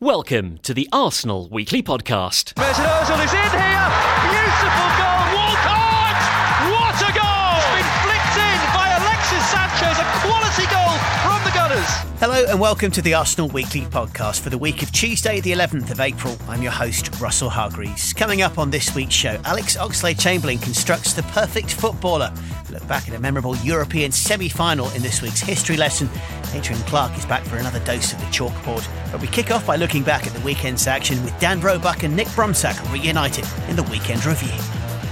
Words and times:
Welcome 0.00 0.58
to 0.58 0.74
the 0.74 0.90
Arsenal 0.92 1.48
Weekly 1.48 1.82
Podcast. 1.82 2.52
Mesut 2.52 2.84
Ozil 2.84 3.24
is 3.24 3.32
in 3.32 3.48
here. 3.48 3.88
Beautiful 4.28 4.88
goal. 5.00 5.24
Walcott. 5.32 6.20
What 6.68 7.00
a 7.00 7.12
goal! 7.16 7.56
It's 7.56 7.72
been 7.72 7.88
flicked 8.04 8.36
in 8.36 8.60
by 8.76 8.92
Alexis 8.92 9.46
Sanchez. 9.48 9.98
A 9.98 10.04
quality 10.20 10.66
goal 10.68 10.98
from 11.24 11.42
the 11.44 11.50
Gunners. 11.54 11.88
Hello 12.20 12.44
and 12.46 12.60
welcome 12.60 12.90
to 12.90 13.00
the 13.00 13.14
Arsenal 13.14 13.48
Weekly 13.48 13.82
Podcast 13.86 14.40
for 14.40 14.50
the 14.50 14.58
week 14.58 14.82
of 14.82 14.92
Tuesday, 14.92 15.40
the 15.40 15.52
11th 15.52 15.90
of 15.90 16.00
April. 16.00 16.36
I'm 16.46 16.60
your 16.60 16.72
host, 16.72 17.18
Russell 17.18 17.48
Hargreaves. 17.48 18.12
Coming 18.12 18.42
up 18.42 18.58
on 18.58 18.68
this 18.70 18.94
week's 18.94 19.14
show, 19.14 19.40
Alex 19.46 19.78
Oxlade 19.78 20.20
Chamberlain 20.20 20.58
constructs 20.58 21.14
the 21.14 21.22
perfect 21.22 21.72
footballer. 21.72 22.34
Look 22.70 22.86
back 22.86 23.08
at 23.08 23.14
a 23.14 23.18
memorable 23.18 23.56
European 23.58 24.12
semi 24.12 24.50
final 24.50 24.90
in 24.90 25.00
this 25.00 25.22
week's 25.22 25.40
history 25.40 25.78
lesson. 25.78 26.10
Adrian 26.54 26.80
Clark 26.82 27.16
is 27.16 27.26
back 27.26 27.42
for 27.44 27.56
another 27.56 27.80
dose 27.80 28.12
of 28.12 28.18
the 28.20 28.26
chalkboard. 28.26 28.86
But 29.10 29.20
we 29.20 29.26
kick 29.26 29.50
off 29.50 29.66
by 29.66 29.76
looking 29.76 30.02
back 30.02 30.26
at 30.26 30.32
the 30.32 30.40
weekend's 30.40 30.86
action 30.86 31.22
with 31.24 31.38
Dan 31.40 31.60
Roebuck 31.60 32.02
and 32.02 32.14
Nick 32.14 32.28
Brumsack 32.28 32.92
reunited 32.92 33.46
in 33.68 33.76
the 33.76 33.82
weekend 33.84 34.24
review. 34.24 34.52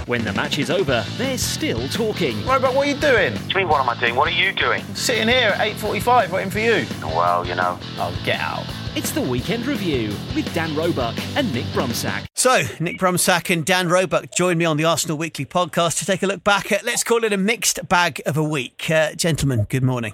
When 0.05 0.23
the 0.23 0.33
match 0.33 0.59
is 0.59 0.69
over, 0.69 1.03
they're 1.17 1.37
still 1.37 1.87
talking. 1.87 2.45
Right, 2.45 2.61
but 2.61 2.75
what 2.75 2.87
are 2.87 2.91
you 2.91 2.99
doing? 2.99 3.33
What 3.33 3.41
do 3.41 3.49
you 3.49 3.55
mean, 3.55 3.67
what 3.67 3.81
am 3.81 3.89
I 3.89 3.99
doing? 3.99 4.15
What 4.15 4.27
are 4.27 4.31
you 4.31 4.51
doing? 4.51 4.83
Sitting 4.93 5.27
here 5.27 5.49
at 5.49 5.59
8.45 5.77 6.29
waiting 6.29 6.51
for 6.51 6.59
you. 6.59 6.85
Well, 7.01 7.45
you 7.47 7.55
know. 7.55 7.79
Oh, 7.97 8.15
get 8.23 8.39
out. 8.39 8.65
It's 8.95 9.11
the 9.11 9.21
weekend 9.21 9.65
review 9.65 10.09
with 10.35 10.53
Dan 10.53 10.75
Roebuck 10.75 11.15
and 11.35 11.51
Nick 11.53 11.65
Brumsack. 11.65 12.27
So, 12.35 12.61
Nick 12.79 12.99
Brumsack 12.99 13.51
and 13.51 13.65
Dan 13.65 13.89
Roebuck 13.89 14.31
join 14.35 14.57
me 14.57 14.65
on 14.65 14.77
the 14.77 14.85
Arsenal 14.85 15.17
Weekly 15.17 15.45
Podcast 15.45 15.97
to 15.99 16.05
take 16.05 16.21
a 16.23 16.27
look 16.27 16.43
back 16.43 16.71
at, 16.71 16.85
let's 16.85 17.03
call 17.03 17.23
it 17.23 17.33
a 17.33 17.37
mixed 17.37 17.85
bag 17.89 18.21
of 18.27 18.37
a 18.37 18.43
week. 18.43 18.89
Uh, 18.89 19.13
gentlemen, 19.15 19.65
good 19.69 19.83
morning. 19.83 20.13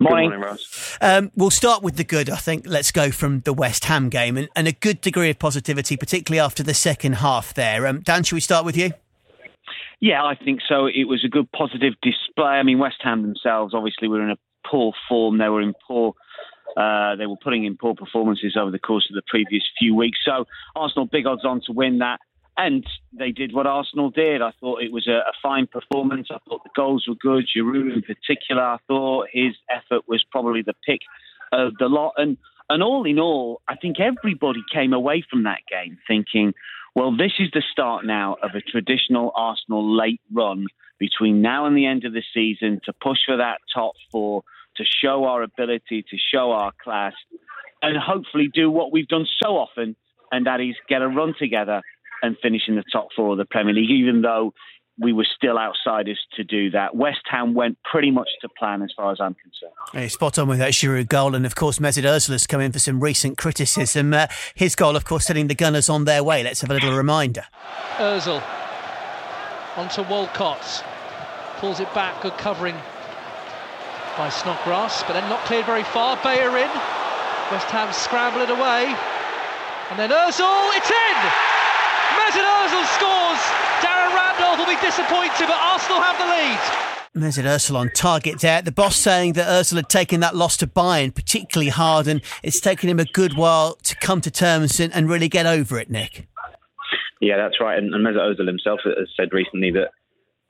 Morning. 0.00 0.30
Good 0.30 0.36
morning, 0.36 0.50
Ross. 0.50 0.98
Um, 1.00 1.30
we'll 1.36 1.50
start 1.50 1.82
with 1.82 1.96
the 1.96 2.04
good, 2.04 2.28
I 2.28 2.36
think. 2.36 2.64
Let's 2.66 2.90
go 2.90 3.10
from 3.10 3.40
the 3.40 3.52
West 3.52 3.84
Ham 3.84 4.08
game 4.08 4.36
and, 4.36 4.48
and 4.56 4.66
a 4.66 4.72
good 4.72 5.00
degree 5.00 5.30
of 5.30 5.38
positivity, 5.38 5.96
particularly 5.96 6.40
after 6.40 6.62
the 6.62 6.74
second 6.74 7.14
half 7.16 7.54
there. 7.54 7.86
Um, 7.86 8.00
Dan, 8.00 8.24
should 8.24 8.34
we 8.34 8.40
start 8.40 8.64
with 8.64 8.76
you? 8.76 8.92
Yeah, 10.00 10.24
I 10.24 10.34
think 10.34 10.60
so. 10.68 10.86
It 10.86 11.04
was 11.04 11.24
a 11.24 11.28
good 11.28 11.50
positive 11.52 11.94
display. 12.02 12.44
I 12.44 12.62
mean, 12.62 12.78
West 12.78 12.96
Ham 13.02 13.22
themselves 13.22 13.72
obviously 13.74 14.08
were 14.08 14.22
in 14.22 14.30
a 14.30 14.36
poor 14.68 14.92
form. 15.08 15.38
They 15.38 15.48
were 15.48 15.62
in 15.62 15.74
poor. 15.86 16.14
Uh, 16.76 17.14
they 17.16 17.26
were 17.26 17.36
putting 17.42 17.64
in 17.64 17.76
poor 17.76 17.94
performances 17.94 18.56
over 18.60 18.70
the 18.70 18.78
course 18.78 19.06
of 19.08 19.14
the 19.14 19.22
previous 19.28 19.62
few 19.78 19.94
weeks. 19.94 20.18
So 20.24 20.46
Arsenal 20.74 21.06
big 21.06 21.26
odds 21.26 21.44
on 21.44 21.60
to 21.66 21.72
win 21.72 21.98
that, 21.98 22.18
and 22.56 22.86
they 23.12 23.32
did 23.32 23.52
what 23.52 23.66
Arsenal 23.66 24.10
did. 24.10 24.40
I 24.40 24.52
thought 24.60 24.82
it 24.82 24.92
was 24.92 25.08
a, 25.08 25.12
a 25.12 25.32
fine 25.42 25.66
performance. 25.66 26.28
I 26.30 26.38
thought 26.48 26.62
the 26.62 26.70
goals 26.76 27.06
were 27.08 27.16
good. 27.16 27.46
Giroud 27.54 27.92
in 27.92 28.02
particular, 28.02 28.62
I 28.62 28.78
thought 28.86 29.28
his 29.32 29.54
effort 29.68 30.04
was 30.06 30.24
probably 30.30 30.62
the 30.62 30.74
pick 30.86 31.00
of 31.52 31.74
the 31.78 31.86
lot. 31.86 32.14
And 32.16 32.36
and 32.70 32.82
all 32.82 33.04
in 33.04 33.18
all, 33.18 33.60
I 33.68 33.76
think 33.76 33.96
everybody 34.00 34.60
came 34.72 34.92
away 34.94 35.24
from 35.28 35.42
that 35.42 35.60
game 35.70 35.98
thinking, 36.08 36.54
well, 36.94 37.14
this 37.14 37.32
is 37.38 37.50
the 37.52 37.62
start 37.72 38.06
now 38.06 38.36
of 38.42 38.52
a 38.54 38.60
traditional 38.60 39.32
Arsenal 39.34 39.96
late 39.96 40.22
run 40.32 40.66
between 40.98 41.42
now 41.42 41.66
and 41.66 41.76
the 41.76 41.86
end 41.86 42.04
of 42.04 42.12
the 42.12 42.22
season 42.32 42.80
to 42.84 42.92
push 42.92 43.18
for 43.26 43.36
that 43.36 43.58
top 43.74 43.94
four, 44.10 44.44
to 44.76 44.84
show 44.84 45.24
our 45.24 45.42
ability, 45.42 46.04
to 46.08 46.16
show 46.16 46.52
our 46.52 46.72
class, 46.82 47.12
and 47.82 47.98
hopefully 47.98 48.48
do 48.52 48.70
what 48.70 48.92
we've 48.92 49.08
done 49.08 49.26
so 49.42 49.58
often, 49.58 49.94
and 50.32 50.46
that 50.46 50.60
is 50.60 50.74
get 50.88 51.02
a 51.02 51.08
run 51.08 51.34
together 51.38 51.82
and 52.24 52.36
finish 52.42 52.62
in 52.68 52.76
the 52.76 52.84
top 52.90 53.08
four 53.14 53.32
of 53.32 53.38
the 53.38 53.44
Premier 53.44 53.74
League, 53.74 53.90
even 53.90 54.22
though 54.22 54.52
we 54.98 55.12
were 55.12 55.26
still 55.36 55.58
outsiders 55.58 56.20
to 56.36 56.44
do 56.44 56.70
that. 56.70 56.94
West 56.94 57.22
Ham 57.28 57.54
went 57.54 57.78
pretty 57.82 58.10
much 58.10 58.28
to 58.40 58.48
plan 58.48 58.80
as 58.82 58.92
far 58.96 59.10
as 59.10 59.20
I'm 59.20 59.34
concerned. 59.34 59.72
Hey, 59.92 60.08
spot 60.08 60.38
on 60.38 60.48
with 60.48 60.58
that 60.58 60.72
Giroud 60.72 61.08
goal. 61.08 61.34
And 61.34 61.44
of 61.44 61.56
course, 61.56 61.78
Mesut 61.80 62.04
Ozil's 62.04 62.46
come 62.46 62.60
in 62.60 62.70
for 62.70 62.78
some 62.78 63.00
recent 63.00 63.36
criticism. 63.36 64.14
Uh, 64.14 64.28
his 64.54 64.76
goal, 64.76 64.94
of 64.94 65.04
course, 65.04 65.26
setting 65.26 65.48
the 65.48 65.54
Gunners 65.54 65.88
on 65.88 66.04
their 66.04 66.22
way. 66.22 66.44
Let's 66.44 66.60
have 66.60 66.70
a 66.70 66.74
little 66.74 66.96
reminder. 66.96 67.44
Ozil 67.96 68.42
onto 69.76 70.02
Walcott. 70.02 70.84
Pulls 71.58 71.80
it 71.80 71.92
back. 71.92 72.22
Good 72.22 72.38
covering 72.38 72.76
by 74.16 74.28
Snodgrass, 74.28 75.02
but 75.02 75.14
then 75.14 75.28
not 75.28 75.44
cleared 75.44 75.66
very 75.66 75.82
far. 75.82 76.16
Bellerin. 76.22 76.70
West 77.50 77.66
Ham 77.70 77.92
scramble 77.92 78.42
it 78.42 78.50
away. 78.50 78.94
And 79.90 79.98
then 79.98 80.10
Ozil, 80.10 80.76
it's 80.76 80.90
in! 80.90 81.53
Mesut 82.14 82.46
Ozil 82.46 82.84
scores! 82.96 83.42
Darren 83.82 84.14
Randolph 84.14 84.58
will 84.58 84.66
be 84.66 84.80
disappointed, 84.80 85.46
but 85.46 85.58
Arsenal 85.58 86.00
have 86.00 86.18
the 86.18 86.26
lead. 86.26 86.84
Mesut 87.16 87.44
Ozil 87.44 87.76
on 87.76 87.90
target 87.90 88.40
there. 88.40 88.62
The 88.62 88.72
boss 88.72 88.96
saying 88.96 89.34
that 89.34 89.46
Ozil 89.46 89.76
had 89.76 89.88
taken 89.88 90.20
that 90.20 90.34
loss 90.34 90.56
to 90.58 90.66
Bayern 90.66 91.14
particularly 91.14 91.70
hard, 91.70 92.08
and 92.08 92.20
it's 92.42 92.60
taken 92.60 92.88
him 92.88 92.98
a 92.98 93.04
good 93.04 93.36
while 93.36 93.74
to 93.84 93.94
come 93.96 94.20
to 94.22 94.30
terms 94.30 94.80
and, 94.80 94.92
and 94.92 95.08
really 95.08 95.28
get 95.28 95.46
over 95.46 95.78
it, 95.78 95.90
Nick. 95.90 96.26
Yeah, 97.20 97.36
that's 97.36 97.60
right. 97.60 97.78
And, 97.78 97.94
and 97.94 98.04
Mesut 98.04 98.36
Ozil 98.36 98.46
himself 98.46 98.80
has 98.84 99.08
said 99.16 99.32
recently 99.32 99.70
that 99.72 99.90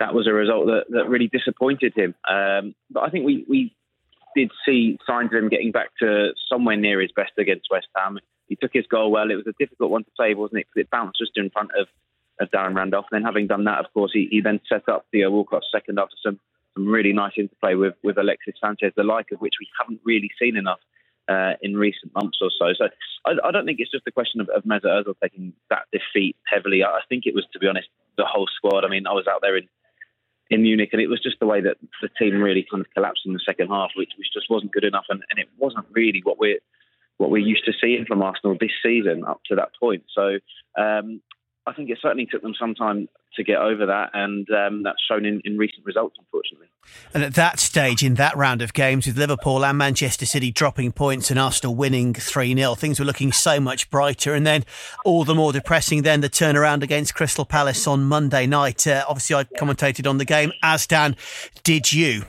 that 0.01 0.15
was 0.15 0.27
a 0.27 0.33
result 0.33 0.67
that, 0.67 0.85
that 0.91 1.09
really 1.09 1.29
disappointed 1.29 1.93
him. 1.95 2.15
Um, 2.29 2.75
but 2.91 3.05
I 3.05 3.11
think 3.11 3.25
we, 3.25 3.45
we 3.49 3.77
did 4.35 4.51
see 4.67 4.99
signs 5.07 5.33
of 5.33 5.39
him 5.39 5.49
getting 5.49 5.71
back 5.71 5.91
to 6.01 6.31
somewhere 6.49 6.77
near 6.77 7.01
his 7.01 7.13
best 7.13 7.33
against 7.39 7.69
West 7.71 7.87
Ham. 7.97 8.19
He 8.49 8.57
took 8.57 8.73
his 8.73 8.87
goal 8.87 9.11
well. 9.11 9.31
It 9.31 9.37
was 9.37 9.47
a 9.47 9.55
difficult 9.59 9.91
one 9.91 10.05
to 10.05 10.11
save, 10.19 10.39
wasn't 10.39 10.61
it? 10.61 10.67
Because 10.67 10.87
it 10.87 10.91
bounced 10.91 11.19
just 11.19 11.33
in 11.37 11.51
front 11.51 11.71
of, 11.79 11.89
of 12.41 12.51
Darren 12.51 12.75
Randolph. 12.75 13.07
And 13.11 13.19
then 13.19 13.27
having 13.27 13.47
done 13.47 13.65
that, 13.65 13.85
of 13.85 13.93
course, 13.93 14.11
he, 14.13 14.29
he 14.31 14.41
then 14.41 14.61
set 14.69 14.89
up 14.89 15.07
Theo 15.11 15.31
Walcott's 15.31 15.69
second 15.73 15.99
after 15.99 16.17
some, 16.23 16.39
some 16.75 16.87
really 16.87 17.13
nice 17.13 17.33
interplay 17.37 17.75
with, 17.75 17.95
with 18.03 18.19
Alexis 18.19 18.55
Sanchez, 18.61 18.93
the 18.97 19.03
like 19.03 19.31
of 19.33 19.41
which 19.41 19.55
we 19.61 19.69
haven't 19.81 20.01
really 20.05 20.31
seen 20.39 20.57
enough 20.57 20.81
uh, 21.29 21.53
in 21.63 21.77
recent 21.77 22.15
months 22.15 22.39
or 22.41 22.51
so. 22.59 22.73
So 22.77 22.89
I, 23.27 23.49
I, 23.49 23.51
don't 23.51 23.65
think 23.65 23.81
it's 23.81 23.91
just 23.91 24.07
a 24.07 24.13
question 24.13 24.41
of, 24.41 24.49
of 24.51 24.65
Mesut 24.65 24.85
Ozil 24.85 25.15
taking 25.23 25.55
that 25.71 25.87
defeat 25.91 26.37
heavily. 26.45 26.85
I 26.85 27.01
think 27.09 27.25
it 27.27 27.35
was, 27.35 27.47
to 27.53 27.59
be 27.59 27.67
honest, 27.67 27.89
the 28.19 28.27
whole 28.27 28.47
squad. 28.55 28.85
I 28.85 28.89
mean, 28.89 29.07
I 29.07 29.13
was 29.13 29.27
out 29.27 29.41
there 29.41 29.57
in 29.57 29.69
in 30.51 30.63
Munich, 30.63 30.91
and 30.93 31.01
it 31.01 31.09
was 31.09 31.23
just 31.23 31.41
the 31.41 31.47
way 31.47 31.61
that 31.63 31.79
the 32.03 32.09
team 32.19 32.41
really 32.43 32.67
kind 32.71 32.83
of 32.83 32.93
collapsed 32.93 33.23
in 33.25 33.33
the 33.33 33.41
second 33.45 33.69
half, 33.69 33.91
which, 33.97 34.11
which 34.19 34.29
just 34.33 34.51
wasn't 34.51 34.73
good 34.73 34.85
enough, 34.85 35.07
and, 35.09 35.23
and 35.31 35.39
it 35.39 35.49
wasn't 35.57 35.87
really 35.93 36.21
what 36.23 36.39
we're 36.39 36.59
what 37.19 37.31
we're 37.31 37.39
used 37.39 37.65
to 37.67 37.73
seeing 37.81 38.05
from 38.07 38.23
Arsenal 38.23 38.57
this 38.59 38.73
season 38.83 39.25
up 39.25 39.41
to 39.47 39.57
that 39.57 39.71
point. 39.81 40.05
So 40.15 40.39
um, 40.81 41.21
I 41.67 41.73
think 41.73 41.91
it 41.91 41.99
certainly 42.03 42.27
took 42.27 42.43
them 42.43 42.55
some 42.59 42.75
time 42.75 43.09
to 43.37 43.45
get 43.45 43.59
over 43.59 43.87
that, 43.87 44.11
and 44.13 44.47
um, 44.51 44.83
that's 44.83 45.03
shown 45.09 45.25
in, 45.25 45.41
in 45.45 45.59
recent 45.59 45.85
results, 45.85 46.17
unfortunately. 46.19 46.69
And 47.13 47.25
at 47.25 47.35
that 47.35 47.59
stage, 47.59 48.03
in 48.03 48.15
that 48.15 48.37
round 48.37 48.63
of 48.63 48.73
games, 48.73 49.07
with 49.07 49.19
Liverpool 49.19 49.65
and 49.65 49.79
Manchester 49.79 50.27
City 50.27 50.53
dropping 50.53 50.93
points 50.93 51.31
and 51.31 51.39
Arsenal 51.39 51.75
winning 51.75 52.15
3 52.15 52.55
0, 52.55 52.75
things 52.75 52.99
were 53.01 53.05
looking 53.05 53.33
so 53.33 53.59
much 53.59 53.91
brighter. 53.91 54.35
And 54.35 54.47
then, 54.47 54.65
all 55.05 55.25
the 55.25 55.35
more 55.35 55.53
depressing, 55.53 56.03
then 56.03 56.21
the 56.21 56.31
turnaround 56.31 56.83
against 56.83 57.15
Crystal 57.15 57.45
Palace 57.45 57.87
on 57.87 58.05
Monday 58.05 58.47
night. 58.47 58.87
Uh, 58.87 59.05
obviously, 59.09 59.37
I 59.37 59.45
commentated 59.45 60.09
on 60.09 60.19
the 60.19 60.25
game, 60.25 60.53
as 60.63 60.87
Dan 60.87 61.17
did 61.65 61.93
you. 61.93 62.25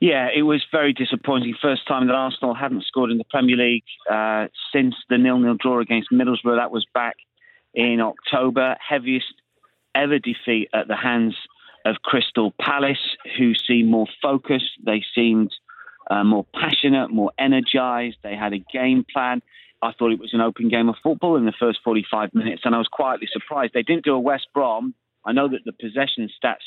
Yeah, 0.00 0.28
it 0.34 0.42
was 0.42 0.62
very 0.70 0.92
disappointing. 0.92 1.54
First 1.60 1.86
time 1.86 2.08
that 2.08 2.14
Arsenal 2.14 2.54
hadn't 2.54 2.84
scored 2.84 3.10
in 3.10 3.18
the 3.18 3.24
Premier 3.24 3.56
League 3.56 3.84
uh, 4.10 4.48
since 4.72 4.94
the 5.08 5.18
nil-nil 5.18 5.56
draw 5.58 5.80
against 5.80 6.10
Middlesbrough. 6.10 6.58
That 6.58 6.70
was 6.70 6.86
back 6.92 7.16
in 7.74 8.00
October. 8.00 8.76
Heaviest 8.86 9.32
ever 9.94 10.18
defeat 10.18 10.68
at 10.74 10.88
the 10.88 10.96
hands 10.96 11.36
of 11.84 11.96
Crystal 12.02 12.52
Palace, 12.60 13.16
who 13.38 13.52
seemed 13.54 13.90
more 13.90 14.06
focused. 14.20 14.70
They 14.84 15.02
seemed 15.14 15.52
uh, 16.10 16.24
more 16.24 16.46
passionate, 16.54 17.10
more 17.10 17.32
energized. 17.38 18.16
They 18.22 18.36
had 18.36 18.52
a 18.52 18.58
game 18.58 19.04
plan. 19.10 19.42
I 19.82 19.92
thought 19.92 20.12
it 20.12 20.20
was 20.20 20.32
an 20.32 20.40
open 20.40 20.68
game 20.68 20.88
of 20.88 20.96
football 21.02 21.36
in 21.36 21.44
the 21.44 21.52
first 21.58 21.80
45 21.84 22.34
minutes, 22.34 22.62
and 22.64 22.74
I 22.74 22.78
was 22.78 22.88
quietly 22.88 23.28
surprised. 23.30 23.74
They 23.74 23.82
didn't 23.82 24.04
do 24.04 24.14
a 24.14 24.20
West 24.20 24.48
Brom. 24.54 24.94
I 25.24 25.32
know 25.32 25.48
that 25.48 25.64
the 25.64 25.72
possession 25.72 26.28
stats 26.42 26.64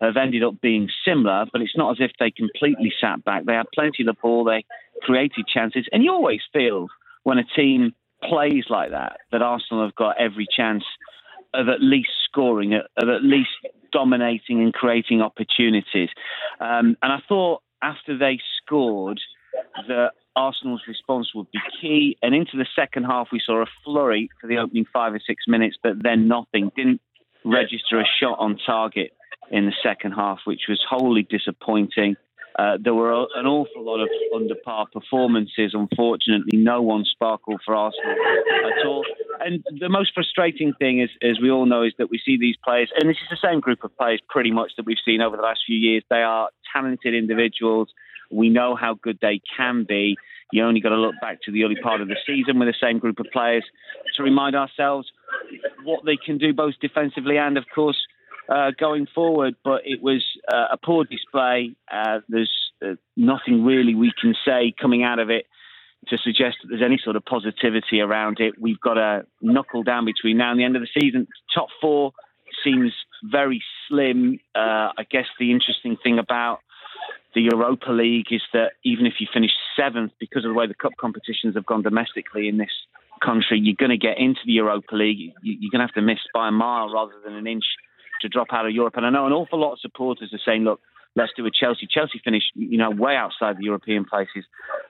have 0.00 0.16
ended 0.16 0.42
up 0.42 0.60
being 0.60 0.88
similar, 1.04 1.46
but 1.52 1.60
it's 1.62 1.76
not 1.76 1.92
as 1.92 1.96
if 2.00 2.12
they 2.18 2.30
completely 2.30 2.92
sat 3.00 3.24
back. 3.24 3.44
They 3.44 3.54
had 3.54 3.66
plenty 3.74 4.02
of 4.02 4.06
the 4.06 4.20
ball, 4.20 4.44
they 4.44 4.64
created 5.02 5.46
chances, 5.46 5.86
and 5.92 6.02
you 6.02 6.12
always 6.12 6.40
feel 6.52 6.88
when 7.22 7.38
a 7.38 7.44
team 7.44 7.94
plays 8.22 8.64
like 8.68 8.90
that 8.90 9.18
that 9.32 9.42
Arsenal 9.42 9.84
have 9.84 9.94
got 9.94 10.20
every 10.20 10.46
chance 10.50 10.84
of 11.52 11.68
at 11.68 11.80
least 11.80 12.10
scoring, 12.28 12.74
of 12.74 13.08
at 13.08 13.22
least 13.22 13.50
dominating 13.92 14.60
and 14.60 14.72
creating 14.72 15.20
opportunities. 15.20 16.08
Um, 16.60 16.96
and 17.02 17.12
I 17.12 17.18
thought 17.28 17.62
after 17.82 18.18
they 18.18 18.40
scored 18.62 19.20
that 19.86 20.10
Arsenal's 20.36 20.82
response 20.88 21.32
would 21.34 21.50
be 21.52 21.60
key. 21.80 22.16
And 22.22 22.34
into 22.34 22.56
the 22.56 22.66
second 22.74 23.04
half, 23.04 23.28
we 23.30 23.40
saw 23.44 23.62
a 23.62 23.66
flurry 23.84 24.28
for 24.40 24.46
the 24.46 24.56
opening 24.56 24.86
five 24.92 25.14
or 25.14 25.20
six 25.24 25.44
minutes, 25.46 25.76
but 25.82 26.02
then 26.02 26.28
nothing. 26.28 26.72
Didn't 26.76 27.00
register 27.44 28.00
a 28.00 28.04
shot 28.20 28.38
on 28.38 28.58
target 28.66 29.12
in 29.54 29.66
the 29.66 29.72
second 29.84 30.10
half, 30.12 30.40
which 30.44 30.62
was 30.68 30.84
wholly 30.86 31.22
disappointing. 31.22 32.16
Uh, 32.58 32.76
there 32.80 32.92
were 32.92 33.12
an 33.12 33.46
awful 33.46 33.84
lot 33.84 34.00
of 34.00 34.08
under 34.34 34.56
par 34.64 34.86
performances. 34.92 35.72
Unfortunately, 35.74 36.58
no 36.58 36.82
one 36.82 37.04
sparkled 37.04 37.60
for 37.64 37.74
Arsenal 37.76 38.16
at 38.66 38.84
all. 38.84 39.04
And 39.38 39.62
the 39.78 39.88
most 39.88 40.12
frustrating 40.12 40.72
thing, 40.80 41.00
is, 41.00 41.10
as 41.22 41.38
we 41.40 41.52
all 41.52 41.66
know, 41.66 41.84
is 41.84 41.92
that 41.98 42.10
we 42.10 42.20
see 42.24 42.36
these 42.36 42.56
players, 42.64 42.90
and 42.98 43.08
this 43.08 43.16
is 43.16 43.28
the 43.30 43.48
same 43.48 43.60
group 43.60 43.84
of 43.84 43.96
players 43.96 44.20
pretty 44.28 44.50
much 44.50 44.72
that 44.76 44.86
we've 44.86 45.04
seen 45.04 45.20
over 45.20 45.36
the 45.36 45.42
last 45.42 45.60
few 45.64 45.78
years. 45.78 46.02
They 46.10 46.22
are 46.22 46.48
talented 46.72 47.14
individuals. 47.14 47.88
We 48.32 48.48
know 48.48 48.74
how 48.74 48.94
good 48.94 49.18
they 49.22 49.40
can 49.56 49.84
be. 49.88 50.16
You 50.52 50.64
only 50.64 50.80
got 50.80 50.90
to 50.90 50.96
look 50.96 51.14
back 51.20 51.42
to 51.42 51.52
the 51.52 51.62
early 51.62 51.76
part 51.80 52.00
of 52.00 52.08
the 52.08 52.16
season 52.26 52.58
with 52.58 52.66
the 52.66 52.74
same 52.80 52.98
group 52.98 53.20
of 53.20 53.26
players 53.32 53.64
to 54.16 54.24
remind 54.24 54.56
ourselves 54.56 55.12
what 55.84 56.04
they 56.04 56.16
can 56.16 56.38
do 56.38 56.52
both 56.52 56.74
defensively 56.80 57.36
and, 57.36 57.56
of 57.56 57.64
course, 57.72 57.98
uh, 58.48 58.70
going 58.78 59.06
forward. 59.14 59.56
But 59.64 59.82
it 59.84 60.02
was 60.02 60.24
uh, 60.52 60.68
a 60.72 60.76
poor 60.76 61.04
display. 61.04 61.74
Uh, 61.90 62.20
there's 62.28 62.52
uh, 62.84 62.94
nothing 63.16 63.64
really 63.64 63.94
we 63.94 64.12
can 64.20 64.34
say 64.44 64.72
coming 64.80 65.02
out 65.02 65.18
of 65.18 65.30
it 65.30 65.46
to 66.08 66.18
suggest 66.18 66.58
that 66.62 66.68
there's 66.68 66.82
any 66.84 66.98
sort 67.02 67.16
of 67.16 67.24
positivity 67.24 68.00
around 68.00 68.38
it. 68.40 68.54
We've 68.60 68.80
got 68.80 68.98
a 68.98 69.26
knuckle 69.40 69.82
down 69.82 70.04
between 70.04 70.36
now 70.36 70.50
and 70.50 70.60
the 70.60 70.64
end 70.64 70.76
of 70.76 70.82
the 70.82 71.00
season. 71.00 71.26
Top 71.54 71.68
four 71.80 72.12
seems 72.62 72.92
very 73.22 73.62
slim. 73.88 74.38
Uh, 74.54 74.92
I 74.98 75.06
guess 75.10 75.26
the 75.38 75.50
interesting 75.50 75.96
thing 76.02 76.18
about 76.18 76.60
the 77.34 77.42
Europa 77.42 77.90
League 77.90 78.26
is 78.30 78.42
that 78.52 78.72
even 78.84 79.06
if 79.06 79.14
you 79.18 79.26
finish 79.32 79.50
seventh, 79.76 80.12
because 80.20 80.44
of 80.44 80.50
the 80.50 80.54
way 80.54 80.66
the 80.66 80.74
cup 80.74 80.92
competitions 81.00 81.54
have 81.56 81.66
gone 81.66 81.82
domestically 81.82 82.48
in 82.48 82.58
this 82.58 82.70
country, 83.24 83.58
you're 83.60 83.76
going 83.76 83.90
to 83.90 83.96
get 83.96 84.18
into 84.18 84.40
the 84.46 84.52
Europa 84.52 84.94
League. 84.94 85.32
You're 85.42 85.70
going 85.70 85.80
to 85.80 85.86
have 85.86 85.94
to 85.94 86.02
miss 86.02 86.20
by 86.32 86.48
a 86.48 86.52
mile 86.52 86.92
rather 86.92 87.14
than 87.24 87.34
an 87.34 87.46
inch 87.46 87.64
to 88.24 88.28
drop 88.28 88.48
out 88.52 88.66
of 88.66 88.72
Europe. 88.72 88.94
And 88.96 89.06
I 89.06 89.10
know 89.10 89.26
an 89.26 89.32
awful 89.32 89.60
lot 89.60 89.74
of 89.74 89.80
supporters 89.80 90.30
are 90.32 90.40
saying, 90.44 90.64
look, 90.64 90.80
let's 91.14 91.32
do 91.36 91.46
a 91.46 91.50
Chelsea. 91.50 91.86
Chelsea 91.88 92.20
finished, 92.24 92.50
you 92.54 92.78
know, 92.78 92.90
way 92.90 93.14
outside 93.16 93.56
the 93.58 93.64
European 93.64 94.04
places 94.04 94.44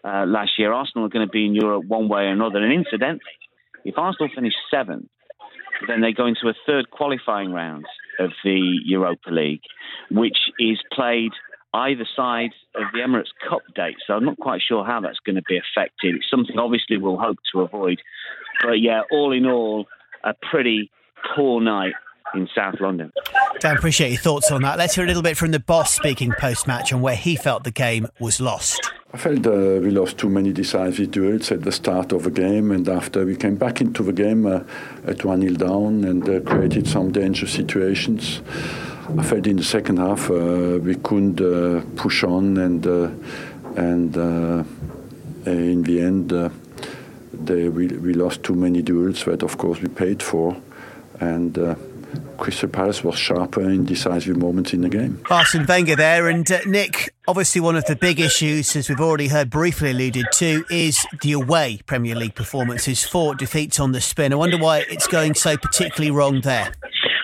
uh, 0.05 0.25
last 0.27 0.53
year. 0.59 0.73
Arsenal 0.73 1.07
are 1.07 1.11
going 1.11 1.27
to 1.27 1.31
be 1.31 1.45
in 1.45 1.55
Europe 1.55 1.85
one 1.87 2.09
way 2.09 2.23
or 2.23 2.33
another. 2.33 2.63
And 2.63 2.73
incidentally, 2.73 3.37
if 3.85 3.99
Arsenal 3.99 4.31
finish 4.35 4.55
seventh, 4.71 5.09
then 5.89 6.01
they 6.01 6.13
go 6.13 6.27
into 6.27 6.49
a 6.49 6.55
third 6.67 6.91
qualifying 6.91 7.53
round 7.53 7.85
of 8.19 8.31
the 8.45 8.79
Europa 8.85 9.31
League, 9.31 9.63
which 10.11 10.39
is 10.59 10.79
played 10.93 11.33
either 11.75 12.07
side 12.17 12.53
of 12.77 12.85
the 12.93 13.01
Emirates 13.01 13.35
Cup 13.49 13.63
date. 13.75 13.97
So 14.07 14.15
I'm 14.15 14.25
not 14.25 14.39
quite 14.39 14.63
sure 14.67 14.85
how 14.85 15.01
that's 15.01 15.19
going 15.27 15.37
to 15.37 15.43
be 15.43 15.59
affected. 15.59 16.15
It's 16.15 16.31
something 16.31 16.59
obviously 16.59 16.97
we'll 16.97 17.19
hope 17.19 17.39
to 17.53 17.63
avoid. 17.63 18.01
But 18.63 18.81
yeah, 18.81 19.03
all 19.11 19.33
in 19.33 19.45
all, 19.45 19.87
a 20.23 20.35
pretty 20.51 20.91
poor 21.35 21.61
night 21.61 21.95
in 22.35 22.49
South 22.55 22.81
London. 22.81 23.13
Dan, 23.61 23.77
appreciate 23.77 24.11
your 24.11 24.21
thoughts 24.21 24.51
on 24.51 24.63
that. 24.63 24.79
Let's 24.79 24.95
hear 24.95 25.05
a 25.05 25.07
little 25.07 25.23
bit 25.23 25.37
from 25.37 25.51
the 25.51 25.61
boss 25.61 25.95
speaking 25.95 26.33
post 26.39 26.67
match 26.67 26.93
on 26.93 27.01
where 27.01 27.17
he 27.17 27.37
felt 27.37 27.65
the 27.65 27.71
game 27.71 28.09
was 28.19 28.41
lost. 28.41 28.91
I 29.13 29.17
felt 29.17 29.47
uh, 29.47 29.81
we 29.81 29.91
lost 29.91 30.19
too 30.19 30.29
many 30.29 30.53
decisive 30.53 31.13
duels 31.13 31.53
at 31.53 31.63
the 31.63 31.71
start 31.71 32.11
of 32.11 32.25
the 32.25 32.33
game, 32.33 32.73
and 32.73 32.89
after 32.89 33.25
we 33.25 33.37
came 33.37 33.55
back 33.55 33.81
into 33.81 34.03
the 34.03 34.13
game 34.13 34.45
uh, 34.45 34.65
at 35.07 35.25
1 35.25 35.41
0 35.41 35.55
down 35.55 36.05
and 36.05 36.29
uh, 36.29 36.41
created 36.41 36.89
some 36.89 37.13
dangerous 37.13 37.53
situations. 37.53 38.43
I 39.17 39.23
felt 39.23 39.47
in 39.47 39.57
the 39.57 39.65
second 39.65 39.99
half 39.99 40.31
uh, 40.31 40.81
we 40.83 40.97
couldn't 40.97 41.41
uh, 41.41 41.83
push 41.95 42.25
on, 42.25 42.57
and 42.57 42.85
uh, 42.87 43.11
and 43.77 44.17
in 45.47 45.83
the 45.85 46.01
end 46.01 46.31
they, 47.33 47.69
we, 47.69 47.87
we 47.87 48.15
lost 48.15 48.43
too 48.43 48.55
many 48.55 48.83
duels 48.83 49.25
that 49.25 49.43
of 49.43 49.59
course 49.59 49.81
we 49.81 49.89
paid 49.89 50.23
for, 50.23 50.57
and. 51.21 51.57
Crystal 52.39 52.69
Palace 52.69 53.03
was 53.03 53.19
sharper 53.19 53.63
in 53.63 53.85
decisive 53.85 54.37
moments 54.37 54.73
in 54.73 54.81
the 54.81 54.89
game. 54.89 55.23
Arsene 55.31 55.67
Wenger 55.67 55.97
there, 55.97 56.29
and 56.29 56.51
uh, 56.51 56.61
Nick. 56.67 57.15
Obviously, 57.27 57.61
one 57.61 57.77
of 57.77 57.85
the 57.87 57.97
big 57.97 58.21
issues, 58.21 58.77
as 58.77 58.89
we've 58.89 59.01
already 59.01 59.29
heard 59.29 59.49
briefly 59.49 59.91
alluded 59.91 60.27
to, 60.33 60.65
is 60.71 61.07
the 61.23 61.33
away 61.33 61.81
Premier 61.87 62.15
League 62.15 62.35
performances. 62.35 63.03
Four 63.05 63.35
defeats 63.35 63.81
on 63.81 63.93
the 63.93 64.01
spin. 64.01 64.33
I 64.33 64.37
wonder 64.37 64.59
why 64.59 64.85
it's 64.91 65.07
going 65.07 65.35
so 65.35 65.57
particularly 65.57 66.11
wrong 66.11 66.43
there. 66.43 66.73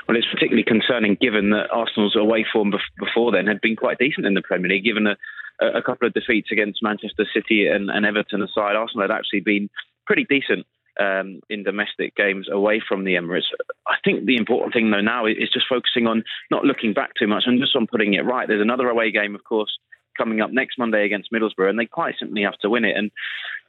Well, 0.09 0.17
it's 0.17 0.27
particularly 0.33 0.65
concerning 0.65 1.17
given 1.21 1.51
that 1.51 1.71
Arsenal's 1.71 2.17
away 2.17 2.47
form 2.51 2.73
before 2.99 3.31
then 3.31 3.47
had 3.47 3.61
been 3.61 3.77
quite 3.77 3.99
decent 3.99 4.27
in 4.27 4.35
the 4.35 4.43
Premier 4.43 4.71
League. 4.71 4.85
Given 4.85 5.07
a, 5.07 5.17
a 5.61 5.83
couple 5.83 6.09
of 6.09 6.15
defeats 6.15 6.49
against 6.51 6.83
Manchester 6.83 7.27
City 7.33 7.67
and, 7.67 7.91
and 7.91 8.07
Everton 8.07 8.43
aside, 8.43 8.77
Arsenal 8.77 9.07
had 9.07 9.15
actually 9.15 9.41
been 9.41 9.69
pretty 10.07 10.27
decent 10.29 10.67
um, 11.01 11.41
in 11.49 11.63
domestic 11.63 12.15
games 12.15 12.49
away 12.51 12.83
from 12.87 13.05
the 13.05 13.15
Emirates. 13.15 13.45
I 13.87 13.95
think 14.05 14.27
the 14.27 14.37
important 14.37 14.75
thing 14.75 14.91
though 14.91 15.01
now 15.01 15.27
is 15.27 15.51
just 15.53 15.67
focusing 15.69 16.07
on 16.07 16.25
not 16.51 16.65
looking 16.65 16.93
back 16.93 17.13
too 17.19 17.27
much 17.27 17.45
and 17.47 17.61
just 17.61 17.75
on 17.75 17.87
putting 17.87 18.15
it 18.15 18.25
right. 18.25 18.47
There's 18.47 18.61
another 18.61 18.89
away 18.89 19.11
game, 19.11 19.35
of 19.35 19.43
course, 19.43 19.79
coming 20.17 20.41
up 20.41 20.51
next 20.53 20.79
Monday 20.79 21.05
against 21.05 21.33
Middlesbrough, 21.33 21.71
and 21.71 21.79
they 21.79 21.87
quite 21.87 22.17
simply 22.19 22.43
have 22.43 22.59
to 22.59 22.71
win 22.71 22.85
it. 22.85 22.97
And 22.97 23.11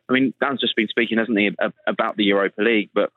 I 0.10 0.14
mean, 0.14 0.34
Dan's 0.42 0.60
just 0.60 0.76
been 0.76 0.90
speaking, 0.90 1.18
hasn't 1.18 1.40
he, 1.40 1.50
about 1.88 2.18
the 2.18 2.26
Europa 2.26 2.62
League, 2.62 2.90
but 2.94 3.12